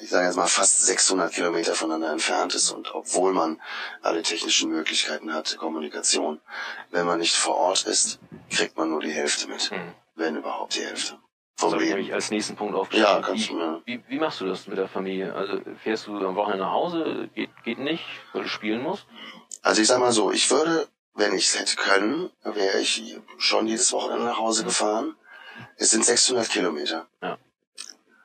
[0.00, 3.60] ich sage jetzt mal, fast 600 Kilometer voneinander entfernt ist und obwohl man
[4.02, 6.40] alle technischen Möglichkeiten hat, Kommunikation,
[6.90, 8.18] wenn man nicht vor Ort ist,
[8.50, 9.94] kriegt man nur die Hälfte mit, hm.
[10.14, 11.18] wenn überhaupt die Hälfte.
[11.58, 13.10] Vom das habe ich als nächsten Punkt aufgeschrieben.
[13.10, 13.82] Ja, kannst wie, du mir.
[13.86, 15.34] Wie, wie machst du das mit der Familie?
[15.34, 17.30] Also fährst du am Wochenende nach Hause?
[17.34, 19.06] Geht, geht nicht, weil du spielen musst?
[19.62, 23.66] Also ich sag mal so, ich würde, wenn ich es hätte können, wäre ich schon
[23.66, 25.16] jedes Wochenende nach Hause gefahren.
[25.76, 27.06] Es sind 600 Kilometer.
[27.22, 27.38] Ja.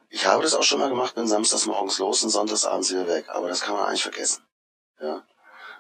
[0.09, 3.07] Ich habe das auch schon mal gemacht, bin samstags morgens los und sonntags abends wieder
[3.07, 4.43] weg, aber das kann man eigentlich vergessen.
[4.99, 5.25] Ja.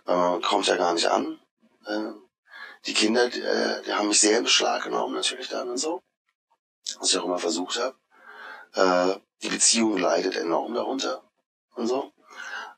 [0.05, 1.37] Weil man kommt ja gar nicht an.
[1.85, 2.13] Äh,
[2.85, 6.01] die Kinder, die, äh, die haben mich sehr in Beschlag genommen, natürlich dann und so.
[6.99, 7.95] Was ich auch immer versucht habe.
[8.73, 11.23] Äh, die Beziehung leidet enorm darunter
[11.75, 12.11] und so.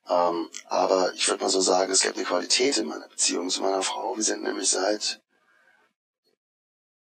[0.09, 3.61] Ähm, aber ich würde mal so sagen, es gibt eine Qualität in meiner Beziehung zu
[3.61, 4.15] meiner Frau.
[4.15, 5.21] Wir sind nämlich seit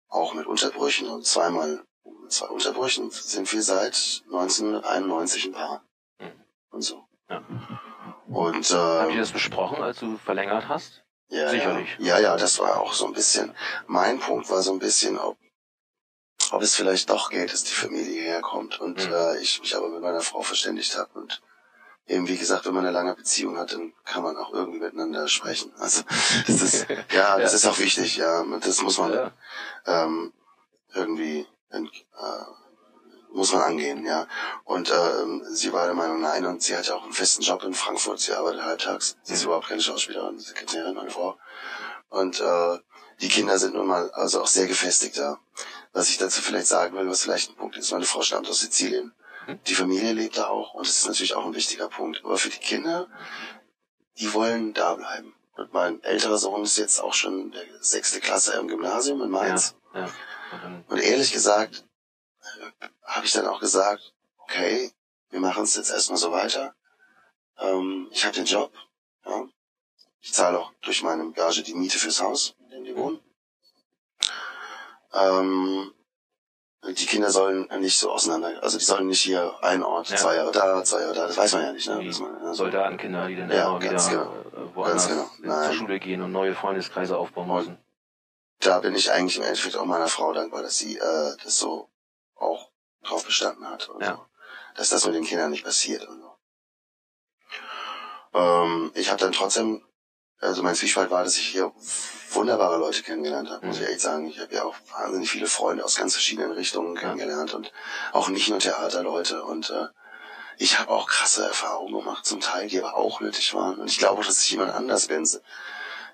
[0.08, 1.84] auch mit Unterbrüchen und zweimal
[2.28, 5.84] zwei Unterbrüchen sind wir seit 1991 ein Paar.
[6.18, 6.32] Mhm.
[6.70, 7.04] Und so.
[7.28, 7.42] Ja.
[8.28, 11.02] Und, äh, Habt ihr das besprochen, als du verlängert hast?
[11.28, 11.96] Ja, Sicherlich.
[11.98, 13.54] Ja, ja, das war auch so ein bisschen,
[13.86, 15.36] mein Punkt war so ein bisschen, ob,
[16.52, 19.12] ob es vielleicht doch geht, dass die Familie herkommt und mhm.
[19.12, 21.42] äh, ich mich aber mit meiner Frau verständigt habe und
[22.06, 25.28] eben wie gesagt, wenn man eine lange Beziehung hat, dann kann man auch irgendwie miteinander
[25.28, 25.72] sprechen.
[25.78, 26.02] Also
[26.46, 27.56] das ist ja, das ja.
[27.56, 28.44] ist auch wichtig, ja.
[28.60, 29.32] Das muss man ja.
[29.86, 30.32] ähm,
[30.94, 31.80] irgendwie äh,
[33.32, 34.26] muss man angehen, ja.
[34.64, 37.62] Und ähm, sie war der Meinung, nein, und sie hat ja auch einen festen Job
[37.64, 41.36] in Frankfurt, sie arbeitet halbtags, sie ist überhaupt keine Schauspielerin, Sekretärin, meine Frau.
[42.08, 42.78] Und äh,
[43.20, 45.38] die Kinder sind nun mal also auch sehr gefestigt da.
[45.96, 48.60] Was ich dazu vielleicht sagen will, was vielleicht ein Punkt ist, meine Frau stammt aus
[48.60, 49.14] Sizilien.
[49.46, 49.58] Mhm.
[49.66, 52.22] Die Familie lebt da auch und das ist natürlich auch ein wichtiger Punkt.
[52.22, 53.08] Aber für die Kinder,
[54.18, 55.34] die wollen da bleiben.
[55.54, 59.74] Und mein älterer Sohn ist jetzt auch schon der sechste Klasse im Gymnasium in Mainz.
[59.94, 60.04] Ja.
[60.52, 61.86] Und dann, Und ehrlich gesagt,
[62.42, 64.92] äh, habe ich dann auch gesagt, okay,
[65.30, 66.74] wir machen es jetzt erstmal so weiter.
[67.58, 68.70] Ähm, ich habe den Job,
[69.24, 69.48] ja.
[70.20, 73.18] Ich zahle auch durch meine Gage die Miete fürs Haus, in dem die wohnen.
[75.16, 75.92] Ähm,
[76.88, 80.16] die Kinder sollen nicht so auseinander, also die sollen nicht hier ein Ort, Ja.
[80.16, 81.98] zwei Jahre da, zwei Jahre da, das weiß man ja nicht, ne?
[82.00, 82.54] Wie Das man, ja, so.
[82.54, 84.22] Soldatenkinder, die dann Ja, immer wieder genau.
[84.22, 85.62] äh, woanders genau.
[85.64, 87.78] Zur Schule gehen und neue Freundeskreise aufbauen Und- müssen.
[88.60, 91.90] Da bin ich eigentlich im Endeffekt auch meiner Frau dankbar, dass sie äh, das so
[92.36, 92.70] auch
[93.02, 93.88] drauf bestanden hat.
[93.88, 94.14] Und Ja.
[94.16, 94.26] so.
[94.76, 96.36] Dass das mit den Kindern nicht passiert und so.
[98.34, 99.84] Ähm, ich habe dann trotzdem,
[100.40, 101.72] also mein Zwiespalt war, dass ich hier
[102.30, 103.84] wunderbare Leute kennengelernt habe, muss Mhm.
[103.84, 104.26] ich echt sagen.
[104.28, 107.72] Ich habe ja auch wahnsinnig viele Freunde aus ganz verschiedenen Richtungen kennengelernt und
[108.12, 109.42] auch nicht nur Theaterleute.
[109.44, 109.86] Und äh,
[110.58, 113.78] ich habe auch krasse Erfahrungen gemacht, zum Teil, die aber auch nötig waren.
[113.78, 115.26] Und ich glaube, dass ich jemand anders bin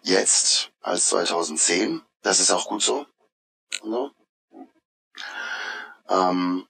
[0.03, 2.03] jetzt als 2010.
[2.23, 3.07] Das ist auch gut so.
[3.83, 4.11] so.
[6.09, 6.67] Ähm,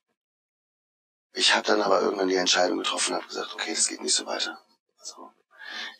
[1.33, 4.15] ich habe dann aber irgendwann die Entscheidung getroffen und habe gesagt, okay, das geht nicht
[4.15, 4.61] so weiter.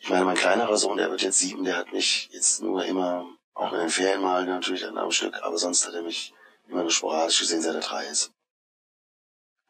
[0.03, 3.25] Ich meine, mein kleinerer Sohn, der wird jetzt sieben, der hat mich jetzt nur immer,
[3.53, 6.33] auch in den Ferien mal natürlich dann am Stück, aber sonst hat er mich
[6.67, 8.33] immer nur sporadisch gesehen, seit er drei ist.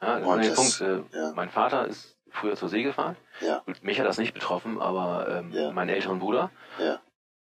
[0.01, 1.13] Ja, das Und ist der das- Punkt.
[1.13, 1.31] Äh, ja.
[1.35, 3.15] Mein Vater ist früher zur See gefahren.
[3.41, 3.63] Ja.
[3.83, 5.71] Mich hat das nicht betroffen, aber ähm, Ja.
[5.71, 6.49] meinen älteren Bruder.
[6.79, 6.99] Ja.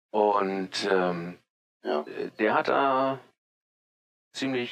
[0.10, 1.38] Und ähm,
[1.84, 2.02] Ja.
[2.02, 3.20] äh, der hat da
[4.34, 4.72] ziemlich,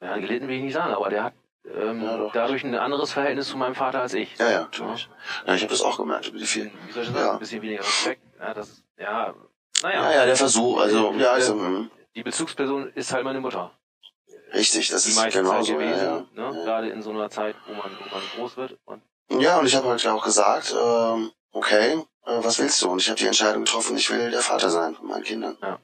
[0.00, 3.48] ja, gelitten will ich nicht sagen, aber der hat ähm, Ja, dadurch ein anderes Verhältnis
[3.48, 4.36] zu meinem Vater als ich.
[4.38, 5.08] Ja, ja, natürlich.
[5.46, 6.72] Ja, ich habe das auch gemerkt über die vielen.
[6.86, 7.20] Wie soll ich sagen?
[7.20, 7.32] Ja.
[7.32, 8.22] Ein bisschen weniger Respekt.
[8.38, 9.34] Ja, das, ja,
[9.82, 10.02] naja.
[10.10, 13.70] Ja, ja, der Versuch, also, ja, also, mh, Die Bezugsperson ist halt meine Mutter.
[14.52, 15.66] richtig, das Die ist meiste Zeit.
[15.68, 16.04] Ja, gewesen,
[16.36, 16.50] ja.
[16.50, 16.56] ne?
[16.58, 16.64] Ja.
[16.64, 18.78] gerade in so einer Zeit, wo man, wo man groß wird.
[18.84, 19.02] Und
[19.40, 21.94] Ja, und ich habe halt auch gesagt, ähm, okay,
[22.26, 22.90] äh, was willst du?
[22.90, 25.56] Und ich habe die Entscheidung getroffen, ich will der Vater sein von meinen Kindern.
[25.62, 25.78] Ja.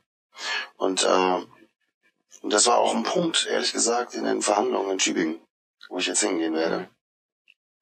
[0.77, 1.39] Und äh,
[2.43, 5.41] und das war auch ein Punkt, ehrlich gesagt, in den Verhandlungen in Tübingen,
[5.91, 6.89] wo ich jetzt hingehen werde.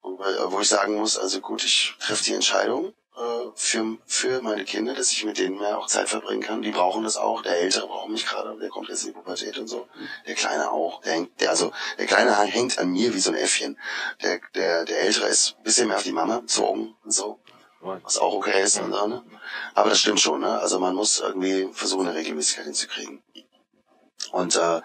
[0.01, 4.93] Wo, ich sagen muss, also gut, ich treffe die Entscheidung äh, für, für meine Kinder,
[4.93, 6.61] dass ich mit denen mehr auch Zeit verbringen kann.
[6.61, 7.41] Die brauchen das auch.
[7.43, 9.87] Der Ältere braucht mich gerade, der kommt jetzt in die Pubertät und so.
[10.25, 11.01] Der Kleine auch.
[11.01, 13.77] Der hängt, der, also der Kleine hängt an mir wie so ein Äffchen.
[14.23, 17.39] Der, der, der Ältere ist ein bisschen mehr auf die Mama bezogen und so,
[17.81, 19.23] was auch okay ist und so, ne?
[19.73, 20.59] Aber das stimmt schon, ne?
[20.59, 23.21] Also man muss irgendwie versuchen, eine Regelmäßigkeit hinzukriegen.
[24.31, 24.81] Und äh,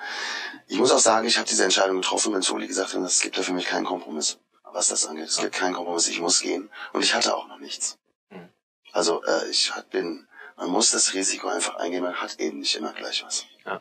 [0.66, 3.36] ich muss auch sagen, ich habe diese Entscheidung getroffen, wenn Soli gesagt hat, es gibt
[3.36, 5.28] da für mich keinen Kompromiss, was das angeht.
[5.28, 6.70] Es gibt keinen Kompromiss, ich muss gehen.
[6.92, 7.98] Und ich hatte auch noch nichts.
[8.30, 8.48] Mhm.
[8.92, 12.92] Also äh, ich bin, man muss das Risiko einfach eingehen, man hat eben nicht immer
[12.92, 13.44] gleich was.
[13.66, 13.80] Ja.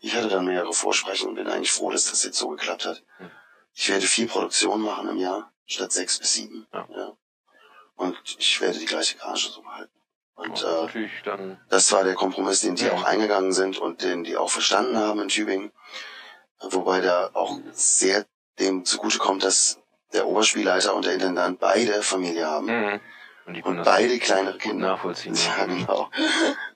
[0.00, 3.02] Ich hatte dann mehrere Vorsprechen und bin eigentlich froh, dass das jetzt so geklappt hat.
[3.18, 3.30] Mhm.
[3.74, 6.66] Ich werde vier Produktionen machen im Jahr, statt sechs bis sieben.
[6.72, 7.12] Ja.
[7.96, 9.95] Und ich werde die gleiche Gage so behalten.
[10.36, 11.08] Und äh,
[11.70, 15.20] das war der Kompromiss, den die auch eingegangen sind und den die auch verstanden haben
[15.20, 15.72] in Tübingen.
[16.60, 18.26] Wobei da auch sehr
[18.58, 19.78] dem zugute kommt, dass
[20.12, 23.00] der Oberspielleiter und der Intendant beide Familie haben Mhm.
[23.46, 24.88] Und und beide kleinere Kinder.
[24.88, 25.34] nachvollziehen.
[25.34, 26.10] Ja, genau.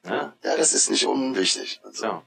[0.05, 1.81] Ja, Ja, das ist nicht unwichtig.
[1.83, 2.23] Also, ja.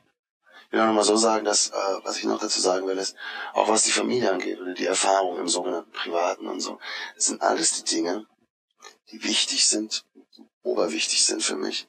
[0.66, 3.16] Ich will auch nochmal so sagen, dass, äh, was ich noch dazu sagen will, ist,
[3.54, 6.78] auch was die Familie angeht oder die Erfahrung im sogenannten Privaten und so,
[7.16, 8.26] das sind alles die Dinge,
[9.12, 10.04] die wichtig sind,
[10.64, 11.88] oberwichtig sind für mich,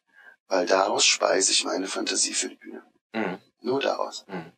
[0.48, 2.82] weil daraus speise ich meine Fantasie für die Bühne.
[3.12, 3.38] Mhm.
[3.60, 4.26] Nur daraus.
[4.28, 4.52] Mhm.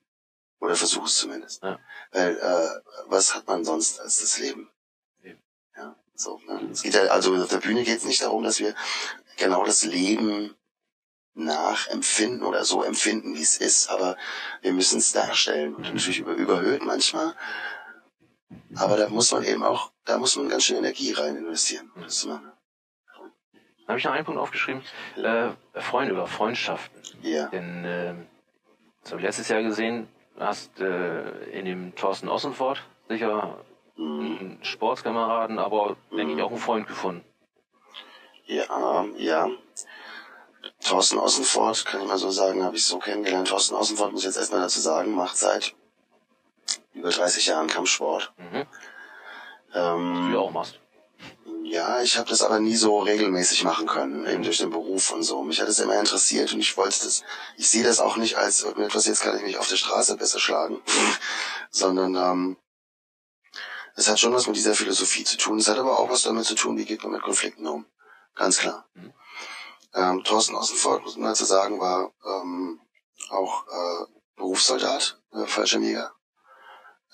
[0.59, 1.62] Oder versuche es zumindest.
[1.62, 1.79] Ja.
[2.11, 4.70] Weil, äh, was hat man sonst als das Leben?
[5.22, 5.42] Leben.
[5.76, 6.68] Ja, so, ne?
[6.72, 8.74] Es geht ja, also auf der Bühne geht es nicht darum, dass wir
[9.37, 10.57] genau das Leben
[11.35, 14.16] nachempfinden oder so empfinden, wie es ist, aber
[14.62, 17.37] wir müssen es darstellen und natürlich über, überhöht manchmal.
[18.74, 22.02] Aber da muss man eben auch, da muss man ganz schön Energie rein investieren, um
[22.02, 22.50] das zu machen.
[23.87, 24.83] Da habe ich noch einen Punkt aufgeschrieben.
[25.16, 27.01] Äh, Freunde oder Freundschaften.
[27.22, 28.14] Ja, Denn äh,
[29.03, 30.09] das habe ich letztes Jahr gesehen.
[30.38, 33.59] Hast äh, in dem Thorsten Ossenfort sicher
[33.99, 34.37] Mhm.
[34.38, 37.25] einen Sportskameraden, aber denke ich auch einen Freund gefunden.
[38.44, 38.64] ja,
[39.03, 39.49] ähm, ja.
[40.85, 43.49] Thorsten Ossenfort, kann ich mal so sagen, habe ich so kennengelernt.
[43.49, 45.75] Thorsten Ossenfort, muss ich jetzt erstmal dazu sagen, macht seit
[46.92, 48.33] über 30 Jahren Kampfsport.
[48.37, 48.66] Mhm.
[49.75, 50.79] Ähm, Wie du auch machst.
[51.64, 55.22] Ja, ich habe das aber nie so regelmäßig machen können, eben durch den Beruf und
[55.22, 55.42] so.
[55.42, 57.22] Mich hat es immer interessiert und ich wollte das,
[57.57, 60.38] ich sehe das auch nicht als irgendetwas, jetzt kann ich mich auf der Straße besser
[60.38, 60.81] schlagen,
[61.70, 62.57] sondern ähm,
[63.96, 65.59] Es hat schon was mit dieser Philosophie zu tun.
[65.59, 67.87] Es hat aber auch was damit zu tun, wie geht man mit Konflikten um.
[68.35, 68.87] Ganz klar.
[68.94, 69.12] Mhm.
[69.94, 72.81] Ähm, Thorsten Ossenfort, muss man dazu sagen, war ähm,
[73.31, 76.12] auch äh, Berufssoldat, äh, Fallschirmjäger.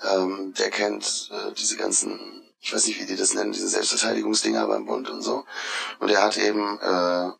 [0.02, 4.66] Ähm, der kennt äh, diese ganzen, ich weiß nicht, wie die das nennen, diese Selbstverteidigungsdinger
[4.68, 5.44] beim Bund und so.
[5.98, 7.30] Und er hat eben äh,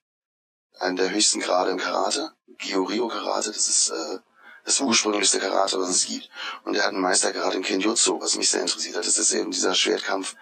[0.80, 4.18] einen der höchsten Grade im Karate, Gyorio Karate, das ist äh,
[4.64, 6.28] das ursprünglichste Karate, was es gibt.
[6.64, 9.06] Und er hat einen Meistergrad im Kenjutsu, was mich sehr interessiert hat.
[9.06, 10.35] Das ist eben dieser Schwertkampf,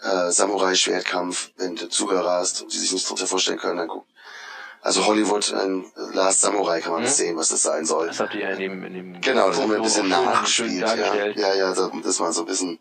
[0.00, 4.06] äh, Samurai-Schwertkampf, wenn du Zuhörer hast und die sich nicht drunter vorstellen können, dann guck.
[4.80, 7.08] Also Hollywood, ein Last Samurai kann man mhm.
[7.08, 8.06] sehen, was das sein soll.
[8.06, 10.80] Das habt ihr ja in dem, in dem Genau, das haben wir ein bisschen nachgespielt.
[10.80, 12.78] Ja, ja, ja, das war so ein bisschen.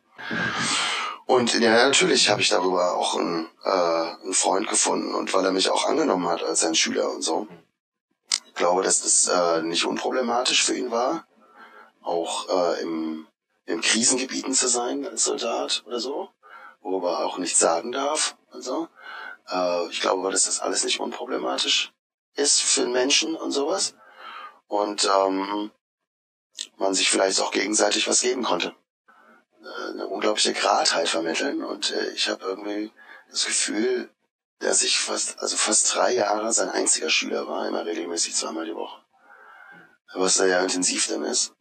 [1.28, 5.52] Und ja, natürlich habe ich darüber auch einen, äh, einen Freund gefunden und weil er
[5.52, 7.48] mich auch angenommen hat als sein Schüler und so.
[8.48, 11.28] Ich glaube, dass das äh, nicht unproblematisch für ihn war,
[12.02, 13.28] auch äh, im,
[13.66, 16.30] im Krisengebieten zu sein als Soldat oder so
[16.88, 18.88] worüber er auch nichts sagen darf und so.
[19.50, 21.94] Äh, ich glaube, dass das alles nicht unproblematisch
[22.36, 23.96] ist für einen Menschen und sowas.
[24.68, 25.72] Und ähm,
[26.78, 28.76] man sich vielleicht auch gegenseitig was geben konnte.
[29.62, 31.64] Eine unglaubliche Gradheit vermitteln.
[31.64, 32.92] Und äh, ich habe irgendwie
[33.30, 34.10] das Gefühl,
[34.60, 38.76] dass ich fast, also fast drei Jahre sein einziger Schüler war, immer regelmäßig zweimal die
[38.76, 39.02] Woche.
[40.14, 41.54] Was da ja intensiv dann ist.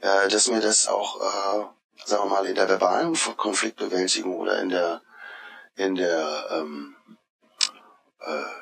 [0.00, 1.64] Äh, dass mir das auch äh,
[2.04, 5.02] sagen wir mal, in der verbalen Konfliktbewältigung oder in der,
[5.76, 6.96] in der ähm,
[8.20, 8.61] äh,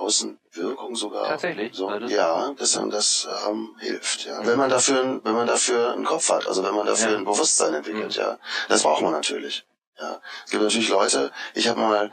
[0.00, 1.28] Außenwirkung sogar.
[1.28, 1.74] Tatsächlich.
[1.74, 4.24] So, ja, dass einem das ähm, hilft.
[4.24, 4.40] Ja.
[4.40, 4.46] Mhm.
[4.46, 7.18] Wenn man dafür, wenn man dafür einen Kopf hat, also wenn man dafür ja.
[7.18, 8.22] ein Bewusstsein entwickelt, mhm.
[8.22, 9.66] ja, das braucht man natürlich.
[9.98, 11.30] Ja, es gibt natürlich Leute.
[11.54, 12.10] Ich habe mal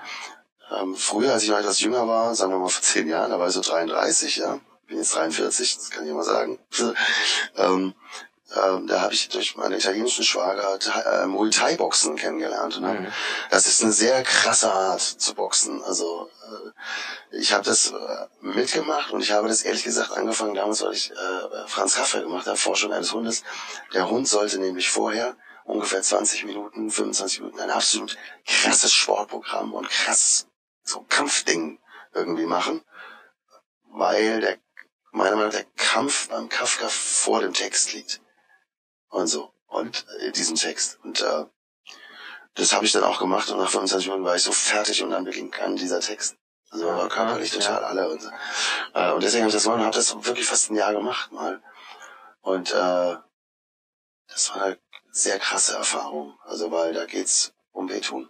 [0.78, 3.40] ähm, früher, als ich noch etwas jünger war, sagen wir mal vor zehn Jahren, da
[3.40, 6.60] war ich so 33, ja, bin jetzt 43, das kann ich mal sagen.
[7.56, 7.94] ähm,
[8.56, 12.80] ähm, da habe ich durch meinen italienischen Schwager äh, Muay Thai Boxen kennengelernt.
[12.80, 12.94] Ne?
[12.94, 13.08] Mhm.
[13.50, 15.84] Das ist eine sehr krasse Art zu boxen.
[15.84, 16.30] Also
[17.32, 20.94] äh, ich habe das äh, mitgemacht und ich habe das ehrlich gesagt angefangen damals, weil
[20.94, 23.44] ich äh, Franz Kaffer gemacht habe, Forschung eines Hundes.
[23.94, 29.90] Der Hund sollte nämlich vorher ungefähr 20 Minuten, 25 Minuten ein absolut krasses Sportprogramm und
[29.90, 30.48] krasses
[30.84, 31.80] so Kampfding
[32.14, 32.82] irgendwie machen,
[33.92, 34.58] weil der
[35.12, 38.22] meiner Meinung nach der Kampf beim Kafka vor dem Text liegt
[39.10, 39.54] und so.
[39.68, 41.00] Und äh, diesen Text.
[41.04, 41.46] Und äh,
[42.56, 45.12] das habe ich dann auch gemacht und nach 25 Minuten war ich so fertig und
[45.12, 46.38] dann beging an dieser Text.
[46.70, 47.88] Also war körperlich total ja.
[47.88, 48.30] alle und so.
[48.94, 51.32] Äh, und deswegen habe ich das mal und habe das wirklich fast ein Jahr gemacht
[51.32, 51.62] mal.
[52.42, 53.16] Und äh,
[54.28, 54.80] das war eine
[55.12, 56.38] sehr krasse Erfahrung.
[56.46, 58.30] Also weil da geht's um Wehtun.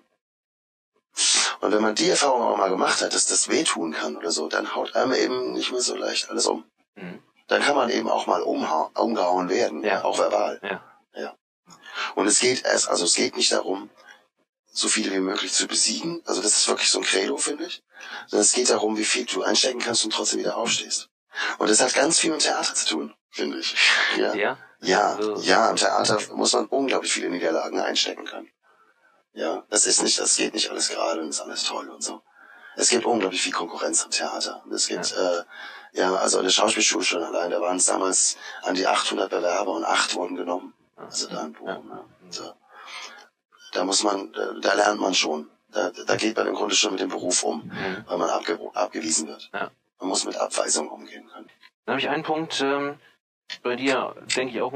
[1.62, 4.48] Und wenn man die Erfahrung auch mal gemacht hat, dass das wehtun kann oder so,
[4.48, 6.64] dann haut einem eben nicht mehr so leicht alles um.
[6.96, 10.04] Mhm dann kann man eben auch mal umgehauen werden, ja.
[10.04, 10.60] auch verbal.
[10.64, 10.84] Ja.
[11.22, 11.36] ja.
[12.16, 13.90] Und es geht erst, also es geht nicht darum,
[14.72, 16.22] so viele wie möglich zu besiegen.
[16.26, 17.84] Also das ist wirklich so ein Credo, finde ich.
[18.28, 21.10] Sondern es geht darum, wie viel du einstecken kannst und trotzdem wieder aufstehst.
[21.58, 23.76] Und das hat ganz viel mit Theater zu tun, finde ich.
[24.18, 24.34] Ja.
[24.36, 24.58] Ja.
[24.80, 25.38] Ja, also.
[25.42, 28.52] ja, im Theater muss man unglaublich viele Niederlagen einstecken können.
[29.34, 32.22] Ja, das ist nicht, das geht nicht alles gerade und ist alles toll und so.
[32.76, 34.64] Es gibt unglaublich viel Konkurrenz im Theater.
[34.72, 35.40] Es gibt, ja.
[35.40, 35.44] äh,
[35.98, 39.84] ja, also eine Schauspielschule schon allein, da waren es damals an die 800 Bewerber und
[39.84, 40.74] acht wurden genommen.
[40.96, 41.90] Also da in Bochum.
[41.90, 42.04] Ja.
[42.30, 42.54] So.
[43.74, 44.32] Da muss man,
[44.62, 45.50] da, lernt man schon.
[45.72, 48.06] Da, da geht man im Grunde schon mit dem Beruf um, mhm.
[48.08, 49.50] weil man abge, abgewiesen wird.
[49.54, 49.70] Ja.
[50.00, 51.50] Man muss mit Abweisung umgehen können.
[51.86, 53.00] Dann habe ich einen Punkt, ähm,
[53.64, 54.74] bei dir denke ich auch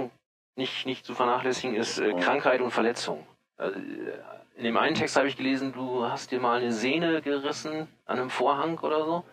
[0.56, 3.26] nicht, nicht zu vernachlässigen, ist äh, Krankheit und Verletzung.
[3.58, 4.20] Also, äh,
[4.56, 8.20] in dem einen Text habe ich gelesen, du hast dir mal eine Sehne gerissen an
[8.20, 9.24] einem Vorhang oder so.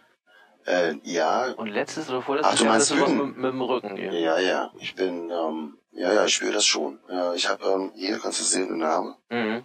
[0.69, 1.53] Äh, ja.
[1.53, 3.97] Und letztes oder vorletztes Ach, du meinst Jahr mit, mit, dem Rücken.
[3.97, 4.39] Ja, ja.
[4.39, 4.73] ja.
[4.79, 7.01] Ich bin, ähm, ja, ja, ich spüre das schon.
[7.09, 9.17] Ja, ich habe ähm, hier kannst du sehen den Namen.
[9.31, 9.65] Mhm.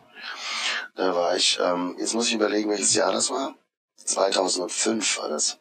[0.96, 3.54] Da war ich, ähm, jetzt muss ich überlegen, welches Jahr das war.
[3.98, 5.60] 2005 war das.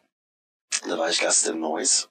[0.87, 2.09] Da war ich Gast in Neuss.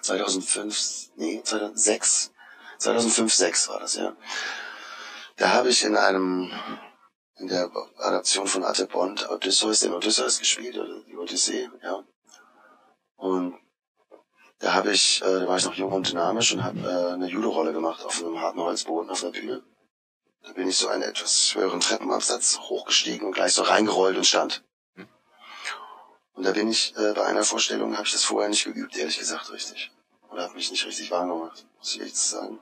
[0.00, 2.32] 2005, nee, 2006.
[2.78, 4.16] 2005, 6 war das, ja.
[5.36, 6.50] Da habe ich in einem
[7.42, 12.04] in der Adaption von Atte Bond Odysseus, den Odysseus gespielt, oder die Odyssee, ja.
[13.16, 13.58] Und
[14.60, 17.26] da habe ich, äh, da war ich noch jung und dynamisch und habe äh, eine
[17.26, 19.62] Judo-Rolle gemacht auf einem harten Holzboden auf der Bühne.
[20.44, 24.64] Da bin ich so einen etwas höheren Treppenabsatz hochgestiegen und gleich so reingerollt und stand.
[26.34, 29.18] Und da bin ich äh, bei einer Vorstellung, habe ich das vorher nicht geübt, ehrlich
[29.18, 29.90] gesagt, richtig.
[30.30, 32.60] Oder habe mich nicht richtig warm gemacht, muss ich jetzt sagen.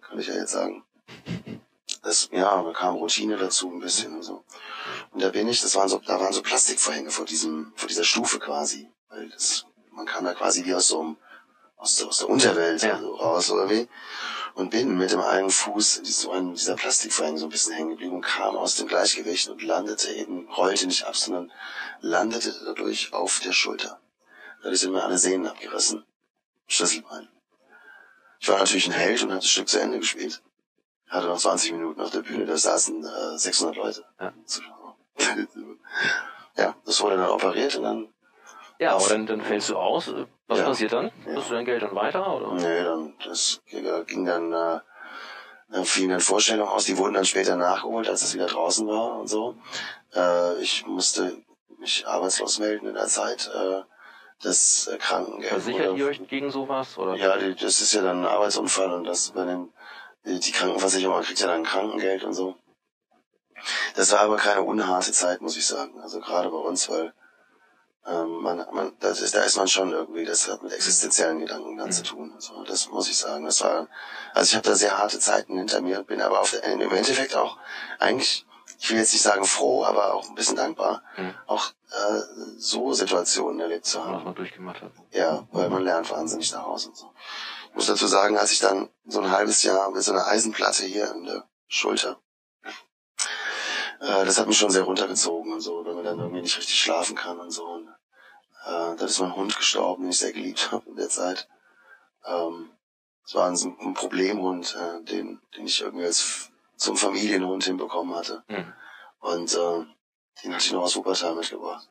[0.00, 0.84] Kann ich ja jetzt sagen
[2.02, 4.44] das, ja, da kam Routine dazu ein bisschen und so.
[5.12, 8.04] Und da bin ich, das waren so, da waren so Plastikvorhänge vor diesem, vor dieser
[8.04, 8.90] Stufe quasi.
[9.08, 11.16] Weil das, man kam da quasi wie aus so einem,
[11.76, 12.94] aus der, aus der Unterwelt ja.
[12.94, 13.88] also raus oder wie.
[14.54, 17.90] und bin mit dem einen Fuß in so einem dieser Plastikvorhänge so ein bisschen hängen
[17.90, 21.52] geblieben und kam aus dem Gleichgewicht und landete eben, rollte nicht ab, sondern
[22.00, 24.00] landete dadurch auf der Schulter.
[24.62, 26.04] Dadurch sind mir alle Sehnen abgerissen.
[26.66, 27.28] Schlüsselbein.
[28.40, 30.42] Ich war natürlich ein Held und hatte das Stück zu Ende gespielt.
[31.08, 34.04] Hatte noch 20 Minuten auf der Bühne, da saßen äh, 600 Leute.
[34.20, 34.32] Ja.
[36.56, 38.08] ja, das wurde dann operiert und dann
[38.78, 40.12] Ja, aber dann, dann fällst du aus.
[40.46, 40.64] Was Ja.
[40.64, 41.10] passiert dann?
[41.26, 41.36] Ja.
[41.36, 42.36] Hast du dein Geld dann weiter?
[42.36, 42.54] Oder?
[42.54, 43.60] Nee, dann, das
[44.06, 44.80] ging dann, äh,
[45.70, 49.18] dann fielen dann Vorstellungen aus, die wurden dann später nachgeholt, als es wieder draußen war
[49.18, 49.56] und so.
[50.14, 51.42] Äh, ich musste
[51.78, 53.82] mich arbeitslos melden in der Zeit, äh,
[54.42, 55.48] das äh, Krankengeld.
[55.50, 56.96] Versichert ihr euch gegen sowas?
[56.98, 57.16] Oder?
[57.16, 59.72] Ja, die, das ist ja dann ein Arbeitsunfall und das bei den,
[60.24, 62.56] die, die Krankenversicherung man kriegt ja dann Krankengeld und so.
[63.96, 66.00] Das war aber keine unharte Zeit, muss ich sagen.
[66.00, 67.12] Also gerade bei uns, weil
[68.06, 71.76] ähm, man, man, das ist, da ist man schon irgendwie, das hat mit existenziellen Gedanken
[71.76, 72.32] dann zu tun.
[72.34, 73.44] Also, das muss ich sagen.
[73.44, 73.88] Das war,
[74.32, 77.58] also ich habe da sehr harte Zeiten hinter mir, bin aber auf im Endeffekt auch
[77.98, 78.46] eigentlich,
[78.78, 81.34] ich will jetzt nicht sagen froh, aber auch ein bisschen dankbar, Mhm.
[81.46, 82.20] auch äh,
[82.58, 84.14] so Situationen erlebt zu haben.
[84.18, 84.92] Was man durchgemacht hat.
[85.10, 87.12] Ja, weil man lernt wahnsinnig daraus und so.
[87.78, 90.84] Ich muss dazu sagen, als ich dann so ein halbes Jahr mit so einer Eisenplatte
[90.84, 92.20] hier in der Schulter,
[94.00, 96.76] äh, das hat mich schon sehr runtergezogen und so, wenn man dann irgendwie nicht richtig
[96.76, 97.64] schlafen kann und so.
[97.64, 97.86] Und,
[98.66, 101.48] äh, da ist mein Hund gestorben, den ich sehr geliebt habe in der Zeit.
[102.24, 102.72] Ähm,
[103.24, 108.42] es war ein, ein Problemhund, äh, den, den ich irgendwie als zum Familienhund hinbekommen hatte.
[108.48, 108.72] Mhm.
[109.20, 109.86] Und äh,
[110.42, 111.88] den hatte ich noch aus Wuppertal mitgebracht.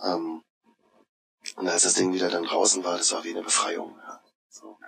[0.00, 0.44] Ähm,
[1.56, 4.00] und als das Ding wieder dann draußen war, das war wie eine Befreiung.
[4.50, 4.60] Ja.
[4.60, 4.78] So.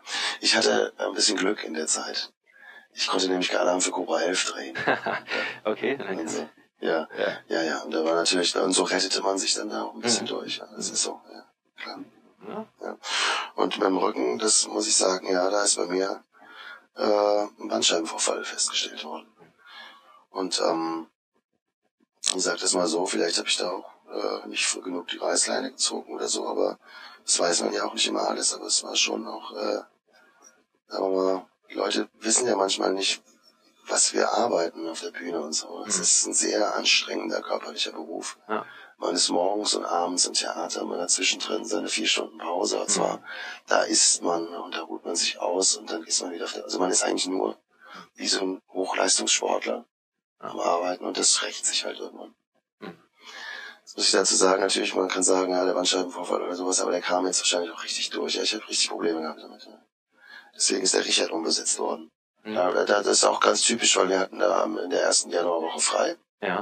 [0.40, 2.32] Ich hatte ein bisschen Glück in der Zeit.
[2.94, 4.76] Ich konnte nämlich gerade Alarm für Cobra 11 drehen.
[5.64, 6.48] okay, dann Und so.
[6.80, 7.38] Ja, ja.
[7.48, 7.78] ja, ja.
[7.82, 10.30] Und da war natürlich, und so rettete man sich dann da auch ein bisschen Mhm.
[10.30, 10.58] durch.
[10.58, 10.66] Ja.
[10.76, 11.46] Das ist so, ja,
[11.76, 12.00] klar.
[12.80, 12.98] Ja.
[13.54, 16.24] Und beim Rücken, das muss ich sagen, ja, da ist bei mir
[16.96, 19.28] äh, ein Bandscheibenvorfall festgestellt worden.
[20.30, 21.06] Und ähm,
[22.34, 25.18] ich sag das mal so, vielleicht habe ich da auch äh, nicht früh genug die
[25.18, 26.78] Reißleine gezogen oder so, aber
[27.24, 29.80] das weiß man ja auch nicht immer alles, aber es war schon auch, äh,
[30.88, 33.22] sagen wir mal, die Leute wissen ja manchmal nicht,
[33.86, 35.84] was wir arbeiten auf der Bühne und so.
[35.86, 36.02] Es Mhm.
[36.02, 38.38] ist ein sehr anstrengender körperlicher Beruf.
[38.48, 38.64] Ja.
[38.98, 42.88] Man ist morgens und abends im Theater, man hat zwischendrin seine vier Stunden Pause, und
[42.90, 43.24] zwar, Mhm.
[43.66, 46.52] da isst man und da ruht man sich aus und dann ist man wieder auf
[46.52, 47.58] der, also man ist eigentlich nur
[48.14, 49.84] wie so ein Hochleistungssportler
[50.38, 52.34] am Arbeiten und das rächt sich halt irgendwann.
[53.92, 56.92] Jetzt muss ich dazu sagen, natürlich, man kann sagen, ja, der Bandscheibenvorfall oder sowas, aber
[56.92, 58.36] der kam jetzt wahrscheinlich auch richtig durch.
[58.36, 59.62] Ja, ich habe richtig Probleme gehabt damit.
[59.66, 59.82] Ja.
[60.56, 62.10] Deswegen ist der Richard umbesetzt worden.
[62.42, 62.54] Mhm.
[62.54, 65.78] Ja, da- das ist auch ganz typisch, weil wir hatten da in der ersten Januarwoche
[65.78, 66.16] frei.
[66.40, 66.60] Ja.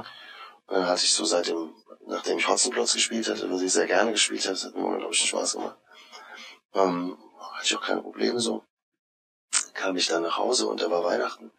[0.67, 1.73] Und dann hatte ich so seit dem,
[2.05, 5.21] nachdem ich Hotzenplotz gespielt hatte, was ich sehr gerne gespielt habe, das hat mir unglaublich
[5.29, 5.77] Spaß gemacht.
[6.73, 7.17] Ähm,
[7.53, 8.65] hatte ich auch keine Probleme so.
[9.73, 11.49] Kam ich dann nach Hause und da war Weihnachten.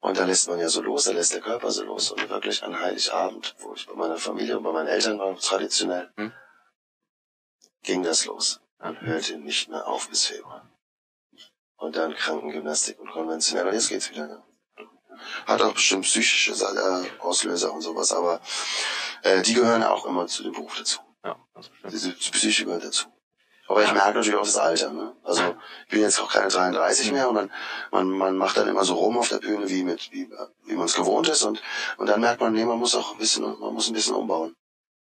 [0.00, 2.12] Und da lässt man ja so los, da lässt der Körper so los.
[2.12, 6.12] Und wirklich an Heiligabend, wo ich bei meiner Familie und bei meinen Eltern war, traditionell,
[6.16, 6.32] Hm.
[7.82, 8.60] ging das los.
[8.80, 8.90] Ja.
[8.90, 10.70] Und hörte nicht mehr auf bis Februar.
[11.76, 13.66] Und dann Krankengymnastik und konventionell.
[13.66, 14.26] Und jetzt geht's wieder.
[14.26, 14.42] Ne?
[15.46, 18.40] Hat auch bestimmt psychische äh, Auslöser und sowas, aber
[19.22, 21.00] äh, die gehören auch immer zu dem Beruf dazu.
[21.24, 21.92] Ja, ganz bestimmt.
[21.92, 23.08] Diese Psyche gehört dazu.
[23.68, 24.90] Aber ich merke natürlich auch das Alter.
[24.90, 25.14] Ne?
[25.22, 25.42] Also
[25.86, 27.50] ich bin jetzt auch keine 33 mehr und man,
[27.90, 30.28] man, man macht dann immer so rum auf der Bühne, wie mit wie,
[30.64, 31.62] wie man es gewohnt ist und
[31.98, 34.56] und dann merkt man, nee, man muss auch ein bisschen, man muss ein bisschen umbauen.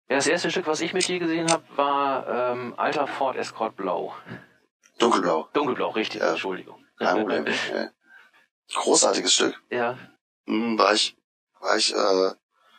[0.08, 3.76] Ja, das erste Stück, was ich mit dir gesehen habe, war ähm, Alter Ford Escort
[3.76, 4.14] Blau.
[4.98, 6.30] Dunkelblau, Dunkelblau, richtig, Ja.
[6.30, 6.84] Entschuldigung.
[6.98, 7.46] kein Problem.
[7.46, 7.90] ja.
[8.74, 9.60] Großartiges Stück.
[9.70, 9.96] Ja,
[10.46, 11.16] Hm, war ich,
[11.60, 12.30] war ich äh,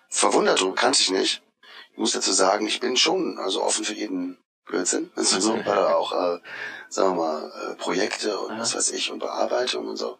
[0.09, 1.43] verwundert drüber, kannte ich nicht.
[1.91, 5.11] Ich muss dazu sagen, ich bin schon also offen für jeden Blödsinn.
[5.15, 6.39] Also so, oder auch, äh,
[6.89, 8.59] sagen wir mal, äh, Projekte und Ja.
[8.61, 10.17] was weiß ich und Bearbeitung und so.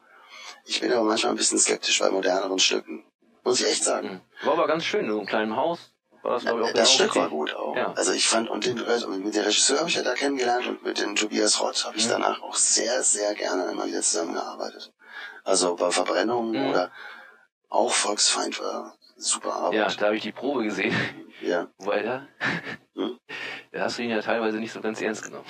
[0.65, 3.05] Ich bin aber manchmal ein bisschen skeptisch bei moderneren Stücken.
[3.43, 4.21] Muss ich echt sagen.
[4.41, 4.45] Mhm.
[4.45, 5.91] war aber ganz schön, in so einem kleinen Haus.
[6.21, 7.75] War das, glaube ich, auch das Stück war gut auch.
[7.75, 7.93] Ja.
[7.93, 10.83] Also ich fand, und den, äh, mit dem Regisseur habe ich ja da kennengelernt und
[10.83, 12.11] mit dem Tobias Rott habe ich Mhm.
[12.11, 14.91] danach auch sehr, sehr gerne immer wieder zusammengearbeitet.
[15.45, 16.69] Also bei Verbrennungen Mhm.
[16.69, 16.91] oder
[17.69, 19.73] auch Volksfeind war super Arbeit.
[19.75, 20.93] Ja, da habe ich die Probe gesehen.
[21.41, 21.67] Ja.
[21.77, 22.27] Weil da,
[22.95, 23.17] Hm?
[23.71, 25.45] da hast du ihn ja teilweise nicht so ganz ernst genommen.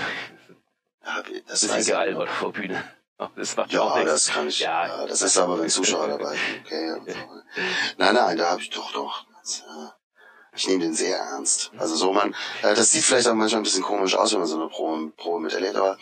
[1.06, 1.92] Ja, das Bisschen weiß ich.
[1.94, 2.84] gealbert vor Bühne.
[3.18, 4.12] Ach, Das macht auch Ja, nichts.
[4.26, 4.60] das kann ich.
[4.60, 4.88] Ja.
[4.88, 6.66] Ja, das ist aber, wenn Zuschauer dabei sind.
[6.66, 7.18] Okay, so.
[7.98, 9.26] Nein, nein, da habe ich doch, doch.
[9.42, 9.90] Das, äh,
[10.54, 11.72] ich nehme den sehr ernst.
[11.78, 14.48] Also so man, äh, das sieht vielleicht auch manchmal ein bisschen komisch aus, wenn man
[14.48, 15.98] so eine Probe, Probe miterlebt, aber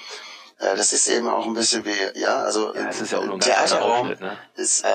[0.59, 3.39] äh, das ist eben auch ein bisschen wie, ja, also Ja, es ist ja auch
[3.39, 4.37] Theaterraum ne?
[4.55, 4.89] ist, äh,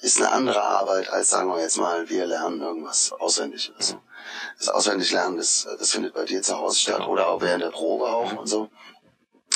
[0.00, 3.70] ist eine andere Arbeit als, sagen wir jetzt mal, wir lernen irgendwas auswendig.
[3.74, 4.00] oder so.
[4.58, 7.08] Das Auswendiglernen, das, das findet bei dir zu Hause statt Genau.
[7.10, 8.68] oder auch während der Probe auch und so.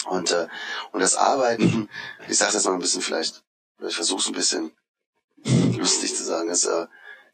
[0.07, 0.47] Und, äh,
[0.93, 1.88] und das Arbeiten,
[2.28, 3.43] ich sage das mal ein bisschen vielleicht,
[3.86, 4.72] ich versuche es ein bisschen
[5.76, 6.86] lustig zu sagen, ist, äh,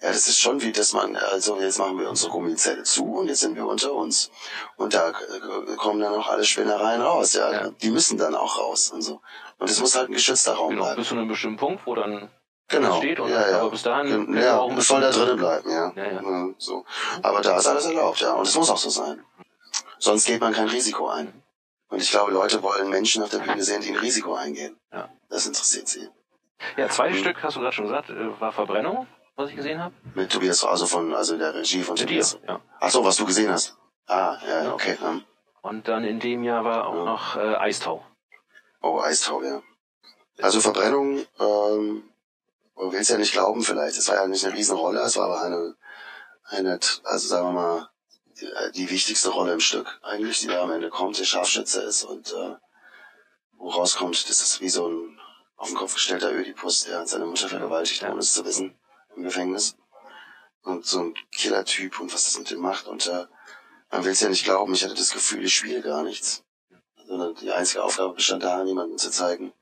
[0.03, 3.29] ja, das ist schon wie, dass man, also jetzt machen wir unsere Gummizelle zu und
[3.29, 4.31] jetzt sind wir unter uns.
[4.77, 7.51] Und da äh, kommen dann auch alle Spinnereien raus, ja.
[7.51, 7.71] ja.
[7.71, 9.23] Die müssen dann auch raus und so.
[9.59, 11.01] Und es muss halt ein geschützter Raum genau, bleiben.
[11.01, 12.31] Bis zu einem bestimmten Punkt, wo dann
[12.69, 12.97] genau.
[12.99, 13.61] steht und ja, ja.
[13.61, 15.93] aber bis dahin ja, auch soll da drinnen bleiben, ja.
[15.97, 16.23] Ja, ja.
[16.23, 16.49] ja.
[16.59, 16.85] so.
[17.23, 18.33] Aber da ist alles erlaubt, ja.
[18.35, 19.23] Und es muss auch so sein.
[19.99, 21.43] Sonst geht man kein Risiko ein.
[21.89, 24.77] Und ich glaube, Leute wollen Menschen auf der Bühne sehen, die ein Risiko eingehen.
[24.93, 25.09] Ja.
[25.31, 26.09] Das interessiert sie.
[26.77, 27.23] Ja, zweites Mhm.
[27.23, 29.07] Stück, hast du gerade schon gesagt, äh, war Verbrennung,
[29.37, 29.95] was ich gesehen habe.
[30.15, 32.39] Mit Tobias, also von, also der Regie von Mit dir, Tobias.
[32.49, 32.61] ja.
[32.81, 33.77] Ach so, was du gesehen hast.
[34.07, 34.73] Ah, ja, Ja.
[34.73, 34.99] okay.
[35.05, 35.25] Ähm.
[35.63, 37.05] Und dann in dem Jahr war auch Ja.
[37.05, 38.05] noch äh, Eistau.
[38.83, 39.63] Oh, Eistau, ja.
[40.43, 42.03] Also Verbrennung, ähm,
[42.77, 43.99] du willst ja nicht glauben vielleicht.
[43.99, 45.77] Es war ja nicht eine Riesenrolle, es war aber eine,
[46.45, 47.91] eine, also sagen wir mal,
[48.75, 52.33] die, wichtigste Rolle im Stück eigentlich, die da am Ende kommt, der Scharfschütze ist und
[52.33, 52.57] äh,
[53.53, 55.19] wo rauskommt, das ist wie so ein
[55.57, 58.79] auf den Kopf gestellter Ödipus, der hat seine Mutter vergewaltigt, ohne es zu wissen,
[59.17, 59.77] im Gefängnis.
[60.63, 62.87] Und so ein Killer-Typ und was das mit dem macht.
[62.87, 63.27] Und äh,
[63.91, 66.43] man will es ja nicht glauben, ich hatte das Gefühl, ich spiele gar nichts.
[67.07, 69.53] Sondern die einzige Aufgabe bestand darin, jemandem zu zeigen,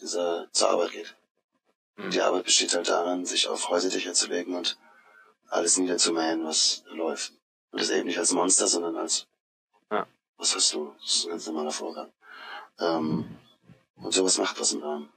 [0.00, 1.16] dass er zur Arbeit geht.
[1.98, 4.78] Die Arbeit besteht halt daran, sich auf Häuserdächer zu legen und
[5.48, 7.32] alles niederzumähen, was läuft.
[7.72, 9.26] Und das eben nicht als Monster, sondern als,
[9.90, 10.06] Ja.
[10.36, 10.94] was hast du?
[11.00, 12.12] Das ist ein ganz normaler Vorgang.
[12.78, 13.36] Ähm,
[13.96, 15.08] und sowas macht was mit einem.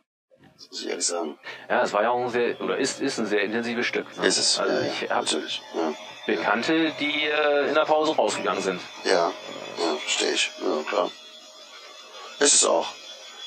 [0.56, 1.40] Das muss ich ehrlich sagen.
[1.70, 4.06] Ja, es war ja auch ein sehr, oder ist, ist ein sehr intensives Stück.
[4.18, 4.26] Ne?
[4.26, 5.62] Ist es, Also ja, ich ja, habe natürlich.
[5.76, 5.94] Ja.
[6.26, 8.82] Bekannte, die äh, in der Pause rausgegangen sind.
[9.04, 9.32] Ja,
[9.80, 10.52] ja, verstehe ich.
[10.62, 11.12] Ja, klar.
[12.40, 12.88] Ist es auch.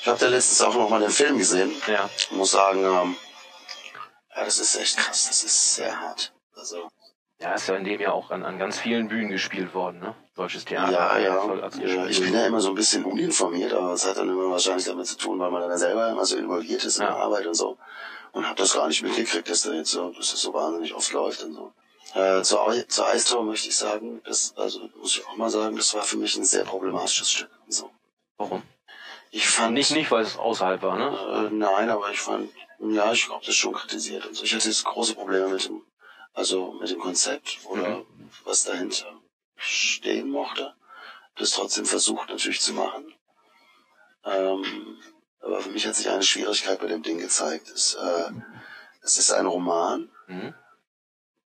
[0.05, 1.73] Ich habe da letztens auch noch mal den Film gesehen.
[1.87, 2.11] Ja.
[2.15, 3.17] Ich muss sagen, ähm,
[4.37, 5.29] ja, das ist echt krass.
[5.29, 6.35] Das ist sehr hart.
[6.55, 6.91] Also,
[7.41, 10.15] Ja, ist ja in dem Jahr auch an, an ganz vielen Bühnen gespielt worden, ne?
[10.35, 10.93] Deutsches Theater.
[10.93, 12.07] ja, ja, ja.
[12.07, 15.07] Ich bin ja immer so ein bisschen uninformiert, aber es hat dann immer wahrscheinlich damit
[15.07, 17.09] zu tun, weil man dann ja selber immer so involviert ist in Ja.
[17.09, 17.79] der Arbeit und so.
[18.33, 21.11] Und habe das gar nicht mitgekriegt, dass da jetzt so, dass das so wahnsinnig oft
[21.13, 21.73] läuft und so.
[22.13, 25.95] Äh, zur, zur Eistor möchte ich sagen, das, also muss ich auch mal sagen, das
[25.95, 27.51] war für mich ein sehr problematisches Stück.
[27.69, 27.91] So.
[28.37, 28.63] Warum?
[29.35, 31.49] Ich fand Nicht, nicht, weil es außerhalb war, ne?
[31.49, 34.25] Äh, nein, aber ich fand, ja, ich glaube, das schon kritisiert.
[34.27, 34.45] Und so.
[34.45, 35.83] Ich hatte jetzt große Probleme mit dem,
[36.35, 38.05] also mit dem Konzept oder
[38.45, 39.13] was dahinter
[39.57, 40.75] stehen mochte.
[41.35, 43.13] Das trotzdem versucht natürlich zu machen.
[44.25, 44.99] Ähm,
[45.41, 47.69] aber für mich hat sich eine Schwierigkeit bei dem Ding gezeigt.
[47.71, 48.31] Es, äh,
[49.03, 50.55] es ist ein Roman, Mhm.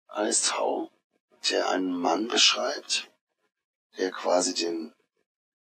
[0.08, 0.90] Eistau,
[1.52, 3.12] der einen Mann beschreibt,
[3.98, 4.94] der quasi den,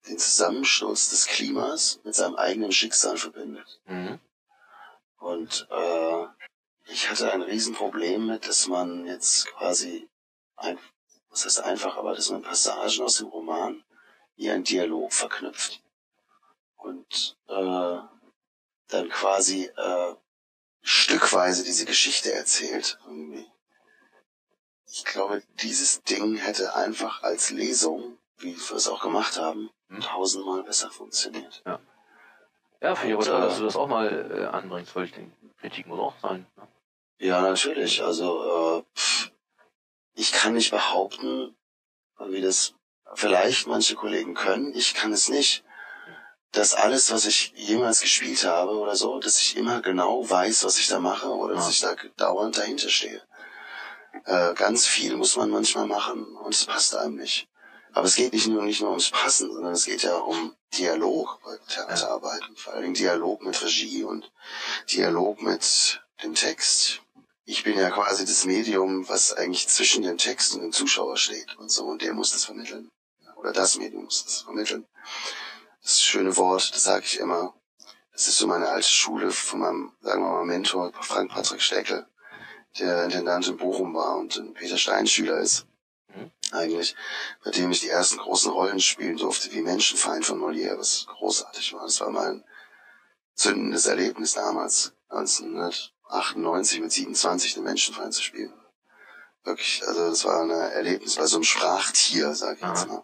[0.07, 3.81] den Zusammensturz des Klimas mit seinem eigenen Schicksal verbindet.
[3.85, 4.19] Mhm.
[5.17, 6.25] Und äh,
[6.87, 10.07] ich hatte ein Riesenproblem mit, dass man jetzt quasi,
[10.55, 10.77] ein,
[11.29, 13.83] was heißt einfach, aber dass man Passagen aus dem Roman
[14.35, 15.81] wie ein Dialog verknüpft.
[16.75, 17.97] Und äh,
[18.87, 20.15] dann quasi äh,
[20.81, 22.99] stückweise diese Geschichte erzählt.
[23.05, 23.47] Irgendwie.
[24.87, 30.01] Ich glaube, dieses Ding hätte einfach als Lesung, wie wir es auch gemacht haben, Hm.
[30.01, 31.63] tausendmal besser funktioniert.
[32.81, 35.35] Ja, finde ich aber toll, dass du das auch mal äh, anbringst, weil ich denke,
[35.59, 36.45] Kritik muss auch sein.
[36.57, 36.67] Ne?
[37.19, 38.03] Ja, natürlich.
[38.03, 39.31] Also äh, pff,
[40.15, 41.55] ich kann nicht behaupten,
[42.19, 42.73] wie das
[43.13, 45.63] vielleicht manche Kollegen können, ich kann es nicht,
[46.51, 50.79] dass alles, was ich jemals gespielt habe oder so, dass ich immer genau weiß, was
[50.79, 51.91] ich da mache oder dass Ja.
[51.91, 53.21] ich da dauernd dahinter stehe.
[54.25, 57.47] Äh, ganz viel muss man manchmal machen und es passt einem nicht.
[57.95, 61.39] Aber es geht nicht nur, nicht nur ums Passen, sondern es geht ja um Dialog
[61.45, 62.53] bei Theaterarbeiten.
[62.57, 64.33] Vor allen Dingen Dialog mit Regie und
[64.91, 67.01] Dialog mit dem Text.
[67.45, 71.55] Ich bin ja quasi das Medium, was eigentlich zwischen dem Text und dem Zuschauer steht
[71.57, 72.89] und so, und der muss das vermitteln.
[73.37, 74.85] Oder das Medium muss das vermitteln.
[75.81, 77.53] Das schöne Wort, das sage ich immer.
[78.11, 82.05] Das ist so meine alte Schule von meinem, sagen wir mal, Mentor, Frank Patrick Steckel,
[82.77, 85.65] der Intendant in Bochum war und ein Peter Stein Schüler ist.
[86.51, 86.95] Eigentlich,
[87.43, 91.73] bei dem ich die ersten großen Rollen spielen durfte, wie Menschenfeind von Molière, was großartig
[91.73, 91.83] war.
[91.83, 92.43] Das war mein
[93.33, 98.53] zündendes Erlebnis damals, 1998 mit 27 den Menschenfeind zu spielen.
[99.43, 103.03] Wirklich, also das war ein Erlebnis bei so einem Sprachtier, sag ich jetzt mal.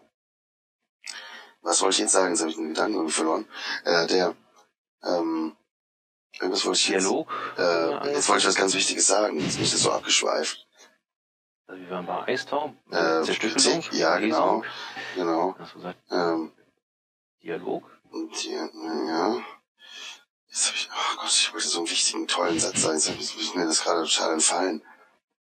[1.62, 2.30] Was wollte ich jetzt sagen?
[2.30, 3.48] Jetzt habe ich den Gedanken irgendwie verloren.
[3.84, 4.34] Äh, der,
[5.04, 5.56] ähm,
[6.40, 7.28] irgendwas wollte ich jetzt, Dialog.
[7.56, 9.38] äh, jetzt wollte ich was ganz Wichtiges sagen.
[9.38, 10.66] Jetzt bin ich das so abgeschweift.
[11.72, 14.56] Also wir waren bei Eistau, Äh, Zerstückelung, Kritik, ja, genau.
[14.60, 14.64] Lesung.
[15.16, 15.56] Genau.
[15.58, 16.52] Hast du gesagt, Ähm,
[17.42, 17.90] Dialog?
[18.10, 18.68] und hier,
[19.08, 19.42] ja.
[20.48, 22.96] Jetzt hab ich, oh Gott, ich wollte so einen wichtigen, tollen Satz sagen.
[22.96, 24.82] Jetzt ist mir das gerade total entfallen.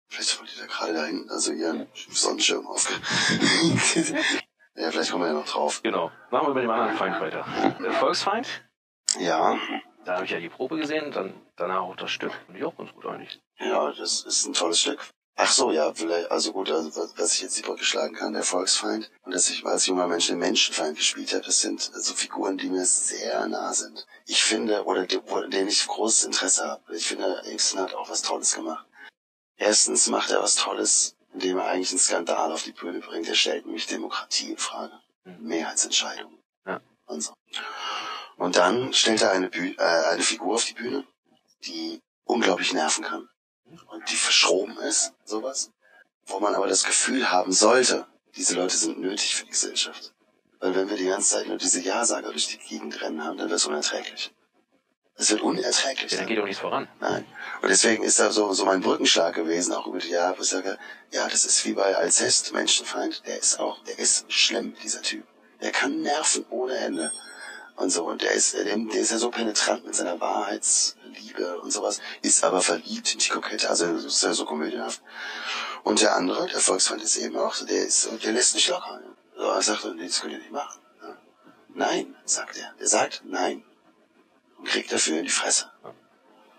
[0.07, 2.93] Vielleicht wollt ihr da gerade da hinten, also ihren Sonnenschirm aufge...
[4.75, 5.81] Ja, vielleicht kommen wir ja noch drauf.
[5.83, 6.11] Genau.
[6.31, 7.45] Machen wir mit dem anderen Feind weiter.
[7.79, 8.47] Der Volksfeind,
[9.19, 9.57] Ja,
[10.05, 12.31] da habe ich ja die Probe gesehen, dann danach auch das Stück.
[12.45, 13.39] Finde ich auch ganz gut eigentlich.
[13.59, 14.99] ja, das ist ein tolles Stück.
[15.39, 18.33] Ach so, ja, vielleicht, also gut, also was, was ich jetzt die Brücke schlagen kann,
[18.33, 19.11] der Volksfeind.
[19.23, 22.69] Und dass ich als junger Mensch den Menschenfeind gespielt habe, das sind so Figuren, die
[22.69, 24.07] mir sehr nah sind.
[24.25, 25.19] Ich finde, oder die,
[25.51, 26.95] denen ich großes Interesse habe.
[26.95, 28.87] Ich finde, Ibsen hat auch was Tolles gemacht.
[29.57, 33.27] Erstens macht er was Tolles, indem er eigentlich einen Skandal auf die Bühne bringt.
[33.27, 34.99] Er stellt nämlich Demokratie in Frage.
[35.39, 36.35] Mehrheitsentscheidung.
[36.65, 36.81] Ja.
[37.05, 37.33] Und so.
[38.37, 41.05] Und dann stellt er eine, Büh äh, eine Figur auf die Bühne,
[41.65, 43.29] die unglaublich nerven kann.
[43.87, 45.71] Und die verschroben ist, sowas.
[46.25, 48.05] Wo man aber das Gefühl haben sollte,
[48.35, 50.13] diese Leute sind nötig für die Gesellschaft.
[50.59, 53.49] Weil wenn wir die ganze Zeit nur diese Ja-Sager durch die Gegend rennen haben, dann
[53.49, 54.33] wird es unerträglich.
[55.15, 56.11] Es wird unerträglich.
[56.11, 56.87] Ja, dann geht auch nichts voran.
[56.99, 57.25] Nein.
[57.61, 60.49] Und deswegen ist da so, so mein Brückenschlag gewesen, auch über die Jahre, wo ich
[60.49, 60.77] sage,
[61.11, 65.25] ja, das ist wie bei Alcest, Menschenfeind, der ist auch, der ist schlimm, dieser Typ.
[65.61, 67.11] Der kann nerven ohne Ende.
[67.77, 70.19] Und so, und der ist, der, der ist ja so penetrant mit seiner
[71.17, 75.01] Wahrheitsliebe und sowas, ist aber verliebt in die Kokette, also ist ja so komödienhaft.
[75.83, 79.01] Und der andere, der Volksfeind ist eben auch, so, der ist, der lässt nicht locker.
[79.35, 80.81] So, er sagt, nee, das könnt ihr nicht machen.
[81.73, 82.73] Nein, sagt er.
[82.79, 83.63] Der sagt nein.
[84.57, 85.71] Und kriegt dafür in die Fresse.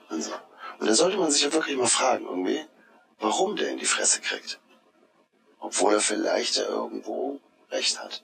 [0.09, 0.32] Und so.
[0.78, 2.64] Und da sollte man sich ja wirklich mal fragen, irgendwie,
[3.18, 4.61] warum der in die Fresse kriegt.
[5.59, 7.40] Obwohl er vielleicht irgendwo
[7.70, 8.22] recht hat.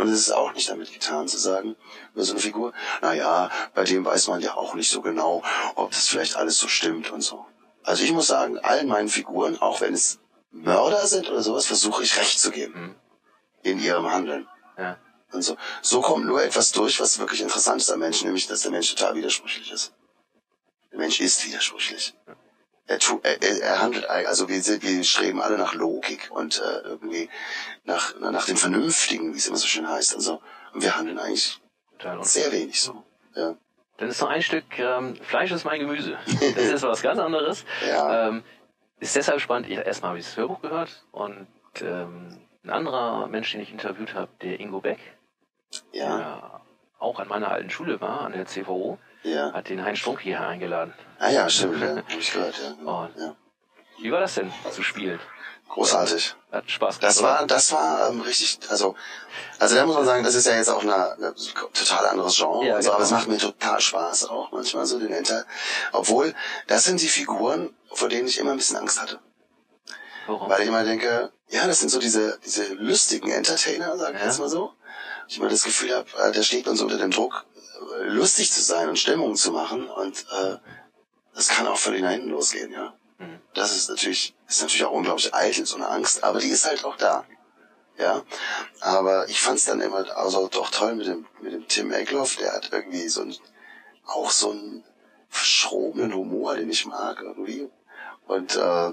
[0.00, 1.76] Und es ist auch nicht damit getan zu sagen,
[2.14, 2.72] über so eine Figur,
[3.02, 5.42] na ja, bei dem weiß man ja auch nicht so genau,
[5.74, 7.44] ob das vielleicht alles so stimmt und so.
[7.84, 10.18] Also ich muss sagen, allen meinen Figuren, auch wenn es
[10.52, 12.80] Mörder sind oder sowas, versuche ich Recht zu geben.
[12.80, 12.94] Mhm.
[13.62, 14.48] In ihrem Handeln.
[14.78, 14.96] Ja.
[15.32, 15.58] Und so.
[15.82, 18.94] So kommt nur etwas durch, was wirklich interessant ist am Menschen, nämlich, dass der Mensch
[18.94, 19.92] total widersprüchlich ist.
[20.92, 22.14] Der Mensch ist widersprüchlich.
[22.86, 26.60] Er, tu, er, er, er handelt, also wir, sind, wir streben alle nach Logik und
[26.60, 27.30] äh, irgendwie
[27.84, 30.14] nach, nach dem Vernünftigen, wie es immer so schön heißt.
[30.14, 30.42] Also,
[30.74, 31.60] und wir handeln eigentlich
[32.22, 33.04] sehr wenig so.
[33.34, 33.54] Ja.
[33.98, 36.18] Dann ist noch ein Stück ähm, Fleisch ist mein Gemüse.
[36.26, 37.64] Das ist was ganz anderes.
[37.86, 38.28] Ja.
[38.28, 38.42] Ähm,
[38.98, 39.68] ist deshalb spannend.
[39.68, 41.46] Ich, erstmal habe ich das Hörbuch gehört und
[41.80, 44.98] ähm, ein anderer Mensch, den ich interviewt habe, der Ingo Beck,
[45.92, 46.60] Ja, der
[46.98, 49.52] auch an meiner alten Schule war, an der CVO, ja.
[49.52, 50.94] hat den Heinz Strunk hierher eingeladen.
[51.18, 51.96] Ah ja, stimmt, ja.
[51.96, 52.74] Hab ich gehört, ja.
[52.86, 53.20] Oh.
[53.20, 53.36] ja.
[54.00, 55.20] Wie war das denn zu spielen?
[55.68, 56.34] Großartig.
[56.50, 57.02] Hat Spaß gemacht.
[57.16, 58.96] Das war, das war ähm, richtig, also,
[59.60, 62.66] also da muss man sagen, das ist ja jetzt auch eine, eine total anderes Genre,
[62.66, 63.04] Ja, und so, aber genau.
[63.06, 65.44] es macht mir total Spaß auch manchmal so den Enter.
[65.92, 66.34] Obwohl,
[66.66, 69.20] das sind die Figuren, vor denen ich immer ein bisschen Angst hatte.
[70.26, 70.48] Warum?
[70.50, 74.26] Weil ich immer denke, ja, das sind so diese, diese lustigen Entertainer, sag ich Ja.
[74.26, 74.72] jetzt mal so.
[75.28, 77.44] Ich immer das Gefühl habe, äh, da steht so unter dem Druck,
[78.04, 80.56] lustig zu sein und Stimmung zu machen und äh,
[81.34, 82.94] das kann auch völlig nach hinten losgehen, ja.
[83.18, 83.40] Mhm.
[83.54, 86.84] Das ist natürlich, ist natürlich auch unglaublich eitel, so eine Angst, aber die ist halt
[86.84, 87.24] auch da.
[87.98, 88.22] Ja,
[88.80, 92.52] aber ich fand's dann immer also doch toll mit dem mit dem Tim Eckloff, der
[92.54, 93.36] hat irgendwie so ein
[94.06, 94.84] auch so einen
[95.28, 97.68] verschrobenen Humor, den ich mag irgendwie
[98.26, 98.92] und äh,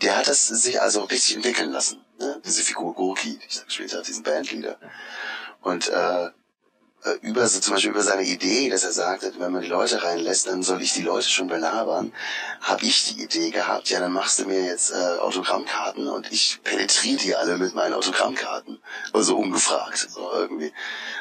[0.00, 2.40] der hat das sich also richtig entwickeln lassen, ne?
[2.42, 4.78] diese Figur Gorki, die ich da gespielt habe, diesen Bandleader
[5.60, 6.30] und äh, äh,
[7.22, 10.46] über so zum Beispiel über seine Idee, dass er sagte, wenn man die Leute reinlässt,
[10.46, 12.12] dann soll ich die Leute schon belabern,
[12.60, 16.60] habe ich die Idee gehabt, ja, dann machst du mir jetzt äh, Autogrammkarten und ich
[16.62, 18.80] penetriere die alle mit meinen Autogrammkarten.
[19.12, 20.72] Also ungefragt, so irgendwie.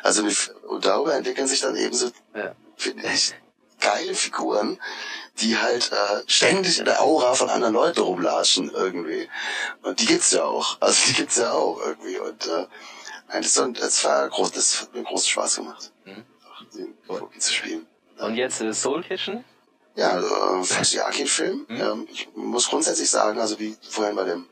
[0.03, 0.23] Also
[0.67, 2.53] und darüber entwickeln sich dann eben so, Ja.
[2.77, 3.33] finde ich,
[3.79, 4.79] geile Figuren,
[5.39, 9.27] die halt äh, ständig in der Aura von anderen Leuten rumlatschen irgendwie.
[9.81, 10.77] Und die gibt's ja auch.
[10.79, 12.19] Also die gibt's ja auch irgendwie.
[12.19, 12.67] Und äh,
[13.39, 16.25] das, und das war groß, das hat mir großen Spaß gemacht, Mhm.
[16.75, 17.87] den Fuki zu spielen.
[18.19, 19.43] Und jetzt äh, Soul Kitchen?
[19.95, 21.65] Ja, äh, Fatih Akin-Film.
[21.67, 21.81] Mhm.
[21.81, 24.45] Ähm, ich muss grundsätzlich sagen, also wie vorhin bei dem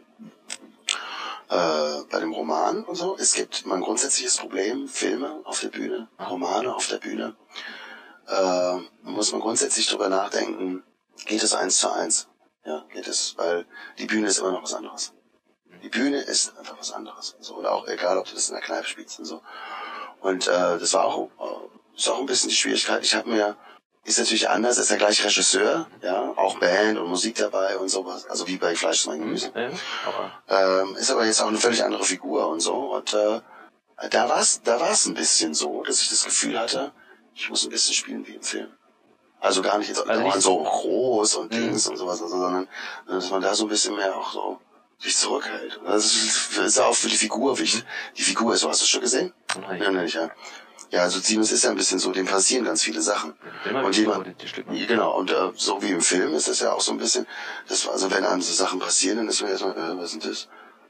[1.50, 5.70] äh, bei dem Roman und so, es gibt immer ein grundsätzliches Problem, Filme auf der
[5.70, 7.36] Bühne, Romane auf der Bühne.
[8.28, 10.84] Äh, muss man grundsätzlich drüber nachdenken,
[11.26, 12.28] geht es eins zu eins?
[12.66, 13.66] Ja, geht es, weil
[13.98, 15.14] die Bühne ist immer noch was anderes.
[15.84, 17.36] Die Bühne ist einfach was anderes.
[17.40, 19.42] So, oder auch egal, ob du das in der Kneipe spielst und so.
[20.22, 23.04] Und äh, das war auch, äh, ist auch ein bisschen die Schwierigkeit.
[23.04, 23.56] Ich habe mir,
[24.04, 28.26] ist natürlich anders, ist der gleiche Regisseur, ja, auch Band und Musik dabei und sowas.
[28.30, 29.52] Also wie bei Fleisch mein Gemüse.
[29.56, 29.70] Ja,
[30.06, 32.74] aber Ähm, ist aber jetzt auch eine völlig andere Figur und so.
[32.96, 33.42] Und äh,
[34.10, 36.92] da war's, da war's ein bisschen so, dass ich das Gefühl hatte,
[37.36, 38.74] ich muss ein bisschen spielen wie im Film.
[39.42, 41.56] Also gar nicht jetzt Also nicht- so groß und Mhm.
[41.70, 42.68] Dings und sowas, sondern
[43.08, 44.60] dass man da so ein bisschen mehr auch so
[45.00, 45.80] sich zurückhält.
[45.86, 47.86] Das ist, ist auch für die Figur wichtig.
[48.18, 49.34] Die Figur ist, so hast du schon gesehen?
[49.60, 49.82] Nein.
[49.82, 50.30] Ja, nicht, ja.
[50.91, 53.36] Ja, also Siemens ist ja ein bisschen so, dem passieren ganz viele Sachen.
[53.64, 54.26] Immer Und jemand,
[54.88, 57.28] Genau, und äh, so wie im Film ist das ja auch so ein bisschen,
[57.68, 60.32] das, also wenn einem so Sachen passieren, dann ist man erstmal, äh, was ist denn
[60.32, 60.47] das?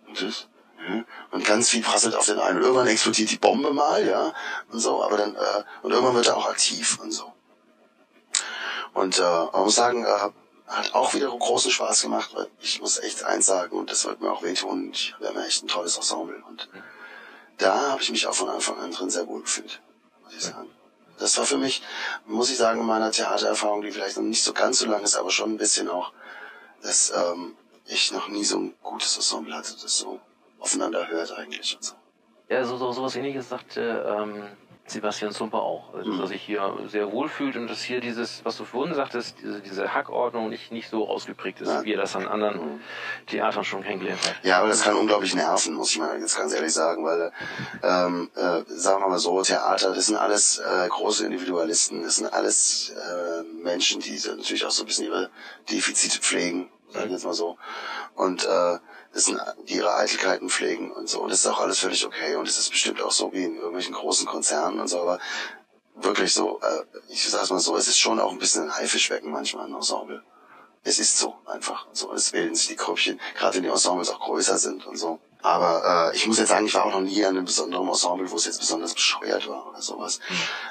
[0.07, 0.47] Und das?
[0.88, 1.03] Ja?
[1.32, 2.57] Und ganz viel prasselt auf den einen.
[2.57, 4.34] Und irgendwann explodiert die Bombe mal, ja,
[4.72, 7.34] und so, aber dann, äh, und irgendwann wird er auch aktiv und so.
[8.93, 10.30] Und äh, man muss sagen, äh,
[10.70, 14.22] hat auch wieder großen Spaß gemacht, weil ich muss echt eins sagen, und das wird
[14.22, 16.41] mir auch wehtun, ich habe ja echt ein tolles Ensemble.
[16.47, 16.70] Und
[17.57, 19.82] da habe ich mich auch von Anfang an drin sehr wohl gefühlt,
[20.24, 20.70] muss ich sagen.
[21.17, 21.82] Das war für mich,
[22.26, 25.15] muss ich sagen, in meiner Theatererfahrung, die vielleicht noch nicht so ganz so lang ist,
[25.15, 26.13] aber schon ein bisschen auch,
[26.82, 27.57] dass ähm,
[27.88, 30.22] ich noch nie so ein gutes Ensemble hatte, das so
[30.59, 31.95] aufeinander hört eigentlich und so.
[32.47, 34.47] Ja, so, so sowas ähnliches sagte ähm,
[34.92, 35.94] Sebastian Zumper auch.
[35.94, 38.94] Also, dass er sich hier sehr wohl fühlt und dass hier dieses, was du vorhin
[38.96, 41.84] sagtest, diese, diese Hackordnung nicht, nicht so ausgeprägt ist, Ja.
[41.84, 42.82] wie er das an anderen
[43.28, 44.36] Theatern schon kennengelernt hat.
[44.44, 47.32] Ja, aber das kann unglaublich nerven, muss ich mal jetzt ganz ehrlich sagen, weil,
[47.84, 52.32] ähm, äh, sagen wir mal so, Theater, das sind alles äh, große Individualisten, das sind
[52.34, 55.30] alles äh, Menschen, die natürlich auch so ein bisschen ihre
[55.70, 57.58] Defizite pflegen, sagen wir jetzt mal so.
[58.16, 58.78] Und äh,
[59.68, 61.22] die ihre Eitelkeiten pflegen und so.
[61.22, 62.36] Und das ist auch alles völlig okay.
[62.36, 65.20] Und es ist bestimmt auch so wie in irgendwelchen großen Konzernen und so, aber
[65.95, 69.32] wirklich so, äh, ich sag's mal so, es ist schon auch ein bisschen ein Haifischbecken
[69.32, 70.24] manchmal ein Ensemble.
[70.84, 71.88] Es ist so einfach.
[71.91, 75.20] So, es bilden sich die Krüppchen, gerade wenn die Ensembles auch größer sind und so.
[75.42, 78.30] Aber äh, ich muss jetzt sagen, ich war auch noch nie an einem besonderen Ensemble,
[78.30, 80.20] wo es jetzt besonders bescheuert war oder sowas.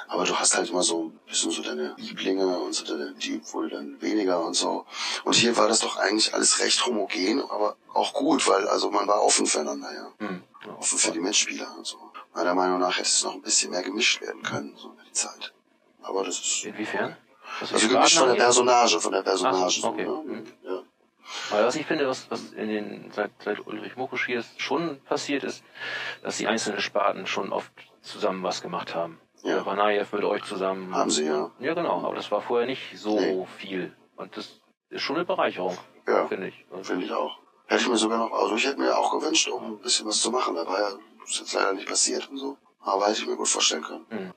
[0.07, 3.41] Aber du hast halt immer so ein bisschen so deine Lieblinge und so deine, die
[3.51, 4.85] wohl dann weniger und so.
[5.23, 9.07] Und hier war das doch eigentlich alles recht homogen, aber auch gut, weil also man
[9.07, 10.27] war offen füreinander, ja.
[10.27, 10.43] Hm.
[10.77, 11.97] Offen für die Mitspieler und so.
[12.35, 15.13] Meiner Meinung nach hätte es noch ein bisschen mehr gemischt werden können, so über die
[15.13, 15.51] Zeit.
[16.03, 17.17] Aber das ist Inwiefern?
[17.59, 18.35] Also gemischt von der?
[18.35, 19.81] Personage, von der Personage.
[19.83, 20.05] Ach okay.
[20.05, 20.33] So, ne?
[20.33, 20.53] Mhm.
[20.63, 20.83] ja.
[21.51, 25.43] Aber was ich finde, was, was in den, seit, seit Ulrich Mokusch hier schon passiert
[25.43, 25.63] ist,
[26.23, 27.71] dass die einzelnen Sparten schon oft
[28.01, 29.19] zusammen was gemacht haben.
[29.43, 29.55] Ja.
[29.55, 30.93] Der Banayev mit euch zusammen.
[30.93, 31.51] Haben sie, ja.
[31.59, 32.03] Ja, genau.
[32.05, 33.45] Aber das war vorher nicht so Nee.
[33.57, 33.95] viel.
[34.17, 34.59] Und das
[34.89, 35.77] ist schon eine Bereicherung,
[36.07, 36.27] Ja.
[36.27, 36.65] finde ich.
[36.81, 37.37] Finde ich auch.
[37.67, 40.19] Hätte ich mir sogar noch, also ich hätte mir auch gewünscht, um ein bisschen was
[40.21, 40.55] zu machen.
[40.55, 40.87] Da war ja,
[41.25, 42.57] ist jetzt leider nicht passiert und so.
[42.81, 44.33] Aber hätte ich mir gut vorstellen können.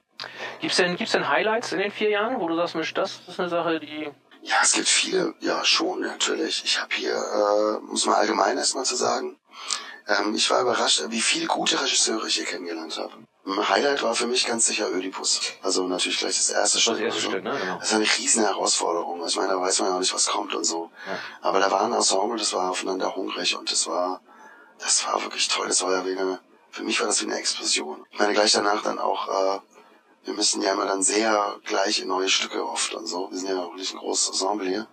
[0.61, 3.41] Gibt's denn, gibt's denn Highlights in den vier Jahren, wo du sagst, Mensch, das ist
[3.41, 4.11] eine Sache, die,
[4.43, 6.63] Ja, es gibt viele, ja schon, natürlich.
[6.65, 9.39] Ich habe hier, äh, muss man allgemein erstmal zu sagen,
[10.09, 13.13] ähm, ich war überrascht, wie viele gute Regisseure ich hier kennengelernt habe.
[13.47, 15.41] Ein Highlight war für mich ganz sicher Ödipus.
[15.63, 17.07] Also natürlich gleich das erste das war das Stück.
[17.07, 17.31] erste so.
[17.31, 17.59] Stück, ne?
[17.59, 17.79] Genau.
[17.79, 19.25] Das ist eine riesen Herausforderung.
[19.27, 20.91] Ich meine, da weiß man ja auch nicht, was kommt und so.
[21.41, 24.21] Aber da war ein Ensemble, das war aufeinander hungrig und das war,
[24.79, 25.69] das war wirklich toll.
[25.69, 26.41] Das war ja wie eine,
[26.71, 28.05] für mich war das wie eine Explosion.
[28.11, 29.61] Ich meine, gleich danach dann auch, äh,
[30.25, 33.31] wir müssen ja immer dann sehr gleich in neue Stücke oft und so.
[33.31, 34.87] Wir sind ja auch nicht ein großes Ensemble hier.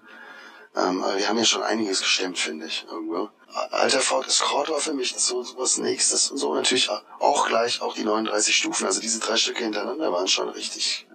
[0.76, 3.30] Ähm, aber wir haben ja schon einiges gestemmt, finde ich, irgendwo.
[3.72, 6.54] Alter Ford Escort war für mich so was Nächstes und so.
[6.54, 8.86] Natürlich auch gleich auch die 39 Stufen.
[8.86, 11.08] Also diese drei Stücke hintereinander waren schon richtig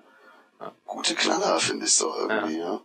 [0.86, 2.80] gute Knaller, finde ich so irgendwie, ja.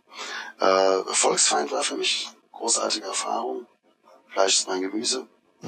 [0.60, 3.66] Äh, Volksfeind war für mich großartige Erfahrung.
[4.28, 5.26] Fleisch ist mein Gemüse.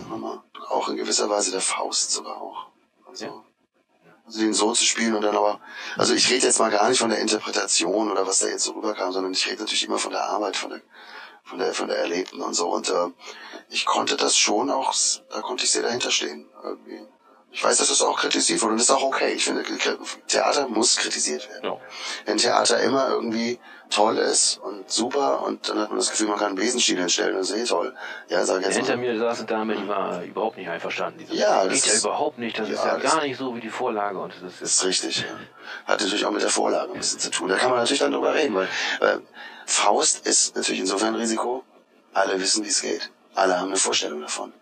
[0.09, 0.43] mal.
[0.69, 2.67] Auch in gewisser Weise der Faust sogar auch.
[3.09, 3.45] Also, Ja.
[4.27, 5.61] Also den so zu spielen und dann aber,
[5.97, 8.73] also ich rede jetzt mal gar nicht von der Interpretation oder was da jetzt so
[8.73, 10.81] rüberkam, sondern ich rede natürlich immer von der Arbeit, von der,
[11.45, 12.68] von der, von der Erlebten und so.
[12.68, 13.09] Und äh,
[13.68, 14.95] ich konnte das schon auch,
[15.31, 16.49] da konnte ich sehr dahinter stehen.
[16.62, 17.07] Irgendwie.
[17.55, 19.35] Ich weiß, dass das auch kritisiert wurde und das ist auch okay.
[19.35, 19.62] Ich finde,
[20.27, 21.64] Theater muss kritisiert werden.
[21.64, 21.81] Ja.
[22.25, 23.59] Wenn Theater immer irgendwie
[23.95, 27.34] toll ist und super und dann hat man das Gefühl, man kann einen Besenstiel hinstellen
[27.34, 27.95] und das ist eh toll.
[28.28, 29.03] Ja, sag jetzt Hinter mal.
[29.12, 31.18] mir saß eine Dame, die war überhaupt nicht einverstanden.
[31.18, 33.36] Die so, Ja, das geht ja überhaupt nicht, das ist ja, ja das- gar nicht
[33.36, 35.18] so wie die Vorlage und das ist, ist richtig.
[35.20, 35.26] Ja.
[35.86, 37.49] Hat natürlich auch mit der Vorlage ein bisschen zu tun.
[37.49, 38.68] Da kann man natürlich dann drüber reden, weil
[39.01, 39.18] äh,
[39.66, 41.62] Faust ist natürlich insofern ein Risiko.
[42.14, 43.11] Alle wissen, wie es geht.
[43.34, 44.53] Alle haben eine Vorstellung davon.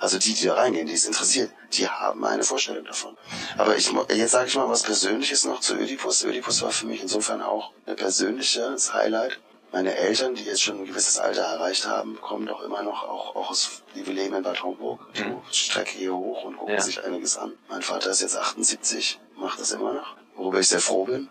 [0.00, 3.16] Also die, die da reingehen, die es interessiert, die haben eine Vorstellung davon.
[3.58, 6.24] Aber ich, jetzt sage ich mal was Persönliches noch zu Ödipus.
[6.24, 9.38] Ödipus war für mich insofern auch ein persönliches Highlight.
[9.72, 13.36] Meine Eltern, die jetzt schon ein gewisses Alter erreicht haben, kommen doch immer noch auch,
[13.36, 16.80] auch aus, die wir leben in Bad Homburg, die Strecke hier hoch und gucken Ja.
[16.80, 17.52] sich einiges an.
[17.68, 21.28] Mein Vater ist jetzt 78, macht das immer noch, worüber ich sehr froh bin.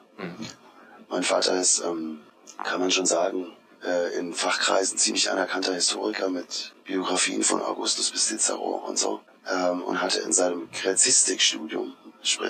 [1.10, 2.22] Mein Vater ist, ähm,
[2.64, 3.52] kann man schon sagen,
[3.84, 9.22] äh, in Fachkreisen ziemlich anerkannter Historiker mit Biografien von Augustus bis Cicero und so.
[9.50, 11.96] Ähm, und hatte in seinem Gräzistikstudium,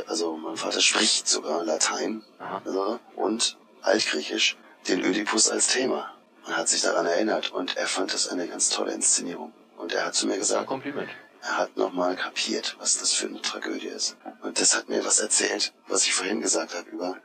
[0.07, 2.23] also mein Vater spricht sogar Latein
[2.65, 4.57] also, und Altgriechisch,
[4.88, 6.13] den Ödipus als Thema.
[6.43, 9.53] Man hat sich daran erinnert und er fand das eine ganz tolle Inszenierung.
[9.77, 11.09] Und er hat zu mir gesagt, Kompliment.
[11.41, 14.17] er hat nochmal kapiert, was das für eine Tragödie ist.
[14.41, 17.17] Und das hat mir was erzählt, was ich vorhin gesagt habe über,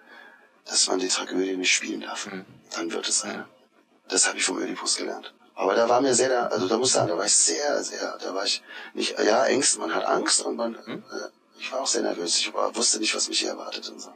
[0.67, 2.27] dass man die Tragödie nicht spielen darf.
[2.27, 2.45] Mhm.
[2.75, 3.47] Dann wird es eine.
[4.09, 5.33] Das habe ich vom Ödipus gelernt.
[5.55, 7.83] Aber da war mir sehr, da, also da muss ich sagen, da war ich sehr,
[7.83, 11.05] sehr, da war ich nicht, ja, Ängst, man hat Angst und man, Mhm.
[11.13, 14.01] äh, ich war auch sehr nervös, ich war, wusste nicht, was mich hier erwartet und
[14.01, 14.13] so.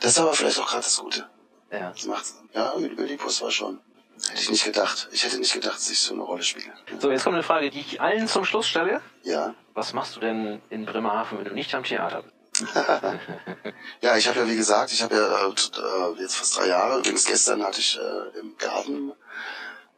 [0.00, 1.26] Das ist aber vielleicht auch gerade das Gute.
[1.72, 1.90] Ja.
[1.90, 2.24] Das macht,
[2.54, 3.80] ja, Ödipus war schon,
[4.28, 5.08] hätte ich nicht gedacht.
[5.10, 6.72] Ich hätte nicht gedacht, dass ich so eine Rolle spiele.
[7.00, 9.02] So, jetzt kommt eine Frage, die ich allen zum Schluss stelle.
[9.24, 12.35] Ja, was machst du denn in Bremerhaven, wenn du nicht am Theater bist?
[14.00, 17.24] ja, ich habe ja, wie gesagt, ich habe ja äh, jetzt fast drei Jahre, übrigens
[17.24, 19.12] gestern hatte ich äh, im Garten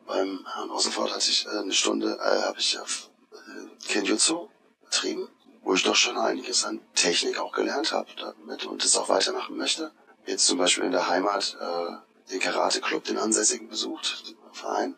[0.08, 4.48] beim Herrn Außenfort hatte ich äh, eine Stunde, äh, habe ich auf äh, Kenjutsu
[4.82, 5.28] betrieben,
[5.62, 9.56] wo ich doch schon einiges an Technik auch gelernt habe damit und das auch weitermachen
[9.56, 9.92] möchte.
[10.26, 14.96] Jetzt zum Beispiel in der Heimat äh, den Karate-Club, den Ansässigen besucht, den Verein.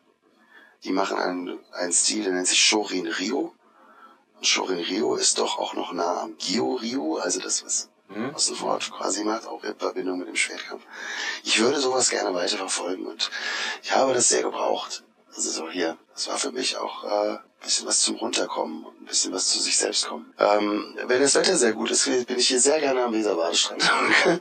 [0.84, 3.54] Die machen einen, einen Stil, der nennt sich Shorin Rio.
[4.42, 8.34] Shorin Rio ist doch auch noch nah am Gyo Rio, also das, was mhm.
[8.34, 10.82] Außenfort quasi macht, auch in Verbindung mit dem Schwertkampf.
[11.44, 13.30] Ich würde sowas gerne weiterverfolgen und
[13.82, 15.04] ich habe das sehr gebraucht.
[15.34, 19.04] Also so hier, das war für mich auch äh, bisschen was zum Runterkommen und ein
[19.04, 20.32] bisschen was zu sich selbst kommen.
[20.38, 23.82] Ähm, wenn das Wetter sehr gut ist, bin ich hier sehr gerne am Weserbadestrand.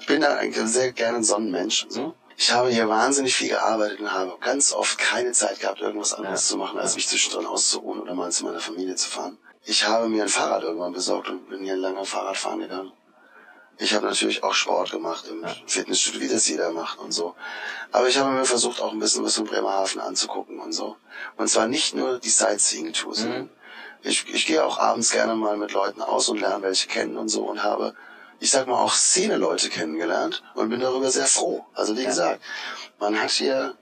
[0.00, 1.86] ich bin da ein sehr gerne ein Sonnenmensch.
[1.88, 2.14] So.
[2.40, 6.48] Ich habe hier wahnsinnig viel gearbeitet und habe ganz oft keine Zeit gehabt, irgendwas anderes
[6.48, 6.50] ja.
[6.52, 9.38] zu machen, als mich zwischendrin auszuruhen oder mal zu meiner Familie zu fahren.
[9.64, 12.92] Ich habe mir ein Fahrrad irgendwann besorgt und bin hier lange Fahrrad fahren gegangen.
[13.78, 15.52] Ich habe natürlich auch Sport gemacht im ja.
[15.66, 17.34] Fitnessstudio, wie das jeder macht und so.
[17.90, 20.96] Aber ich habe mir versucht, auch ein bisschen was von Bremerhaven anzugucken und so.
[21.36, 23.24] Und zwar nicht nur die Sightseeing-Tours.
[23.24, 23.50] Mhm.
[24.02, 27.30] Ich, ich gehe auch abends gerne mal mit Leuten aus und lerne welche kennen und
[27.30, 27.96] so und habe,
[28.40, 31.64] ich sag mal, auch Szene-Leute kennengelernt und bin darüber sehr froh.
[31.74, 32.08] Also wie ja.
[32.08, 32.42] gesagt,
[32.98, 33.76] man hat hier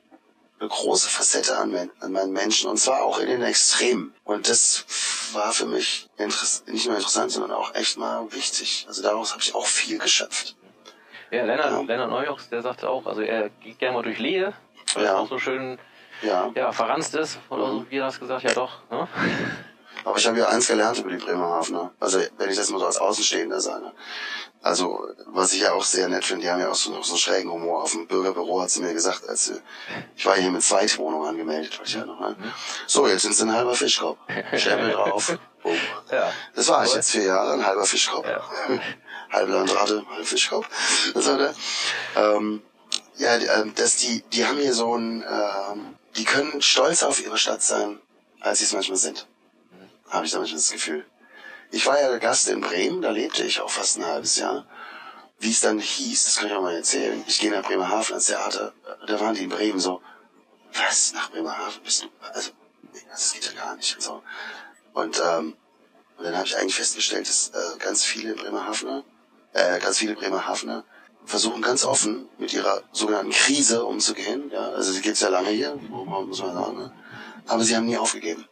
[0.59, 4.15] eine große Facette an, an meinen Menschen und zwar auch in den Extremen.
[4.25, 4.85] Und das
[5.33, 6.09] war für mich
[6.67, 8.87] nicht nur interessant, sondern auch echt mal wichtig.
[8.89, 10.57] Also daraus habe ich auch viel geschöpft.
[11.31, 11.81] Ja, Lennart, ja.
[11.81, 14.55] Lennart Neujochs, der sagte auch, also er geht gerne mal durch Lehe,
[14.95, 15.15] weil ja.
[15.15, 15.79] es auch so schön
[16.23, 16.51] ja.
[16.55, 18.81] Ja, verranzt ist, oder so, wie er das gesagt, ja doch.
[18.91, 19.07] Ne?
[20.07, 21.93] Aber ich habe ja eins gelernt über die Bremerhavener.
[21.99, 23.91] Also wenn ich das mal so als Außenstehender sage.
[24.63, 27.15] Also, was ich ja auch sehr nett finde, die haben ja auch so, noch so
[27.15, 27.83] einen schrägen Humor.
[27.83, 29.61] Auf dem Bürgerbüro hat sie mir gesagt, als sie,
[30.15, 32.37] ich war hier mit Zweitwohnung angemeldet, weil ich ja noch, ne?
[32.87, 34.19] So, jetzt sind sie ein halber Fischkopf.
[34.55, 35.39] Stempel drauf.
[35.65, 35.75] Oh.
[36.13, 36.33] Ja.
[36.55, 38.25] Das war ich jetzt vier Jahre, ein halber Fischkopf.
[38.25, 38.41] Ja.
[39.33, 40.69] halbe Landratte, halber Fischkopf.
[41.13, 41.55] Das war der.
[42.15, 42.63] Ähm,
[43.17, 47.37] ja, ähm, dass die, die haben hier so ein, ähm, die können stolz auf ihre
[47.37, 47.99] Stadt sein,
[48.39, 49.27] als sie es manchmal sind.
[50.11, 51.07] Habe ich da manchmal das Gefühl.
[51.71, 54.67] Ich war ja Gast in Bremen, da lebte ich auch fast ein halbes Jahr.
[55.39, 57.23] Wie es dann hieß, das kann ich auch mal erzählen.
[57.27, 58.73] Ich gehe nach Bremerhaven ans Theater,
[59.07, 60.01] da waren die in Bremen so,
[60.73, 62.09] was, nach Bremerhaven bist du?
[62.33, 62.51] Also,
[63.11, 64.23] das geht ja gar nicht und so.
[64.95, 65.57] Und, ähm,
[66.17, 69.05] und dann habe ich eigentlich festgestellt, dass äh, ganz viele Bremerhavener,
[69.53, 70.85] äh, ganz viele Bremerhavener
[71.27, 74.51] versuchen ganz offen mit ihrer sogenannten Krise umzugehen.
[74.53, 76.79] Ja, also die gibt's ja lange hier, muss man sagen.
[76.79, 76.93] Ne?
[77.47, 78.47] Aber sie haben nie aufgegeben.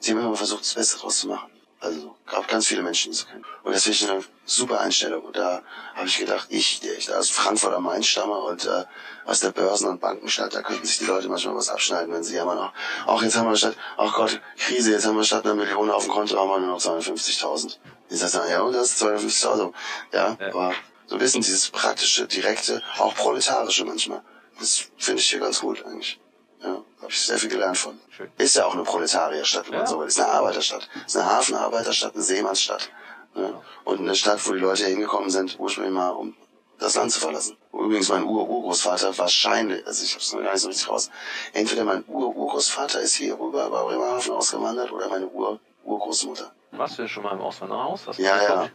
[0.00, 1.50] Sie haben immer versucht, das Beste draus zu machen.
[1.80, 3.44] Also gab ganz viele Menschen, die so können.
[3.62, 5.22] Und das finde ich eine super Einstellung.
[5.22, 5.62] Und da
[5.94, 8.84] habe ich gedacht, ich, der ich da aus Frankfurt am Main stamme und äh,
[9.26, 12.34] aus der Börsen- und Bankenstadt, da könnten sich die Leute manchmal was abschneiden, wenn sie
[12.34, 12.72] ja mal noch,
[13.06, 16.04] auch jetzt haben wir statt, ach Gott, Krise, jetzt haben wir statt einer Million auf
[16.04, 17.76] dem Konto, haben wir nur noch 250.000.
[18.10, 19.72] Die sagen, ja, und das ist 250.000.
[20.12, 20.74] Ja, ja, aber
[21.06, 24.22] so ein bisschen dieses praktische, direkte, auch proletarische manchmal.
[24.58, 26.18] Das finde ich hier ganz gut eigentlich.
[26.62, 27.98] Ja, habe ich sehr viel gelernt von.
[28.10, 28.30] Schön.
[28.38, 29.78] Ist ja auch eine Proletarierstadt, wenn ja.
[29.80, 30.06] man so will.
[30.06, 30.88] Ist eine Arbeiterstadt.
[31.06, 32.90] Ist eine Hafenarbeiterstadt, eine Seemannsstadt.
[33.34, 33.62] Ja.
[33.84, 36.34] Und eine Stadt, wo die Leute hingekommen sind, ursprünglich mal, um
[36.78, 37.56] das Land zu verlassen.
[37.72, 41.10] Übrigens, mein Ur-Urgroßvater wahrscheinlich, also ich habe es noch gar nicht so richtig raus,
[41.52, 46.52] entweder mein Ur-Urgroßvater ist hier rüber bei Bremerhaven ausgewandert oder meine Ur-Urgroßmutter.
[46.72, 48.02] Warst du schon mal im Auswandererhaus?
[48.18, 48.70] ja, ja.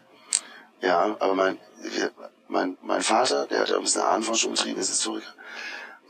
[0.82, 1.58] Ja, aber mein,
[2.50, 5.34] mein, mein Vater, der hat ja ein bisschen Ahnenforschung betrieben, ist Historiker,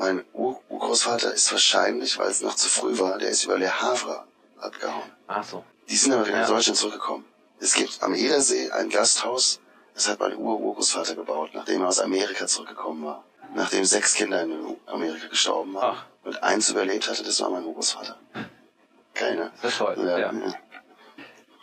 [0.04, 3.82] mein Ur Urgroßvater ist wahrscheinlich, weil es noch zu früh war, der ist über Le
[3.82, 4.26] Havre
[4.60, 5.10] abgehauen.
[5.28, 5.64] Ach so.
[5.90, 6.44] Die sind aber wieder ja.
[6.46, 7.26] in Deutschland zurückgekommen.
[7.60, 9.62] Es gibt am Edersee ein Gasthaus,
[9.94, 13.24] das hat mein Ur-Urgroßvater gebaut, nachdem er aus Amerika zurückgekommen war.
[13.56, 15.96] Nachdem sechs Kinder in Amerika gestorben waren.
[15.98, 16.06] Ach.
[16.26, 18.18] Und eins überlebt hatte, das war mein Urgroßvater.
[19.14, 19.52] Geil, ne?
[19.62, 19.96] Das ist toll.
[20.00, 20.34] Ja, ja.
[20.34, 20.54] ja.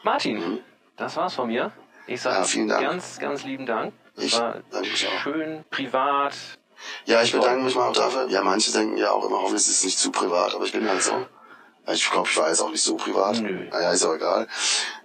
[0.02, 0.58] Martin, mhm.
[0.96, 1.72] das war's von mir.
[2.06, 3.92] Ich sage ja, ganz, ganz lieben Dank.
[4.16, 4.62] Ich war
[4.94, 6.34] schön, privat,
[7.04, 8.28] ja, ich bedanke mich mal auch dafür.
[8.28, 10.88] Ja, manche denken ja auch immer, hoffentlich ist es nicht zu privat, aber ich bin
[10.88, 11.26] halt so.
[11.88, 13.40] Ich glaube, ich war jetzt auch nicht so privat.
[13.40, 13.68] Nö.
[13.70, 14.46] Naja, ist auch egal.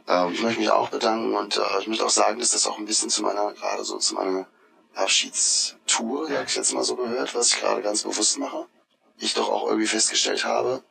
[0.07, 2.77] Ähm, ich möchte mich auch bedanken und äh, ich möchte auch sagen, dass das auch
[2.77, 4.45] ein bisschen zu meiner, gerade so zu meiner
[4.93, 8.65] Abschiedstour, sag ich jetzt mal so gehört, was ich gerade ganz bewusst mache.
[9.17, 10.83] Ich doch auch irgendwie festgestellt habe,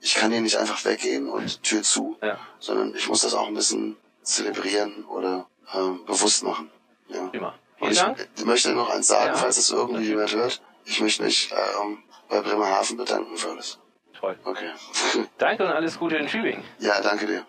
[0.00, 2.38] ich kann hier nicht einfach weggehen und Tür zu, ja.
[2.58, 6.70] sondern ich muss das auch ein bisschen zelebrieren oder ähm, bewusst machen.
[7.08, 7.26] Ja.
[7.28, 7.54] Prima.
[7.86, 9.34] Und ich möchte noch eins sagen, ja.
[9.34, 10.62] falls es irgendwie jemand hört.
[10.84, 13.78] Ich möchte mich ähm, bei Bremerhaven bedanken für alles.
[14.18, 14.38] Toll.
[14.44, 14.70] Okay.
[15.38, 16.64] danke und alles Gute in Tübingen.
[16.78, 17.46] Ja, danke dir.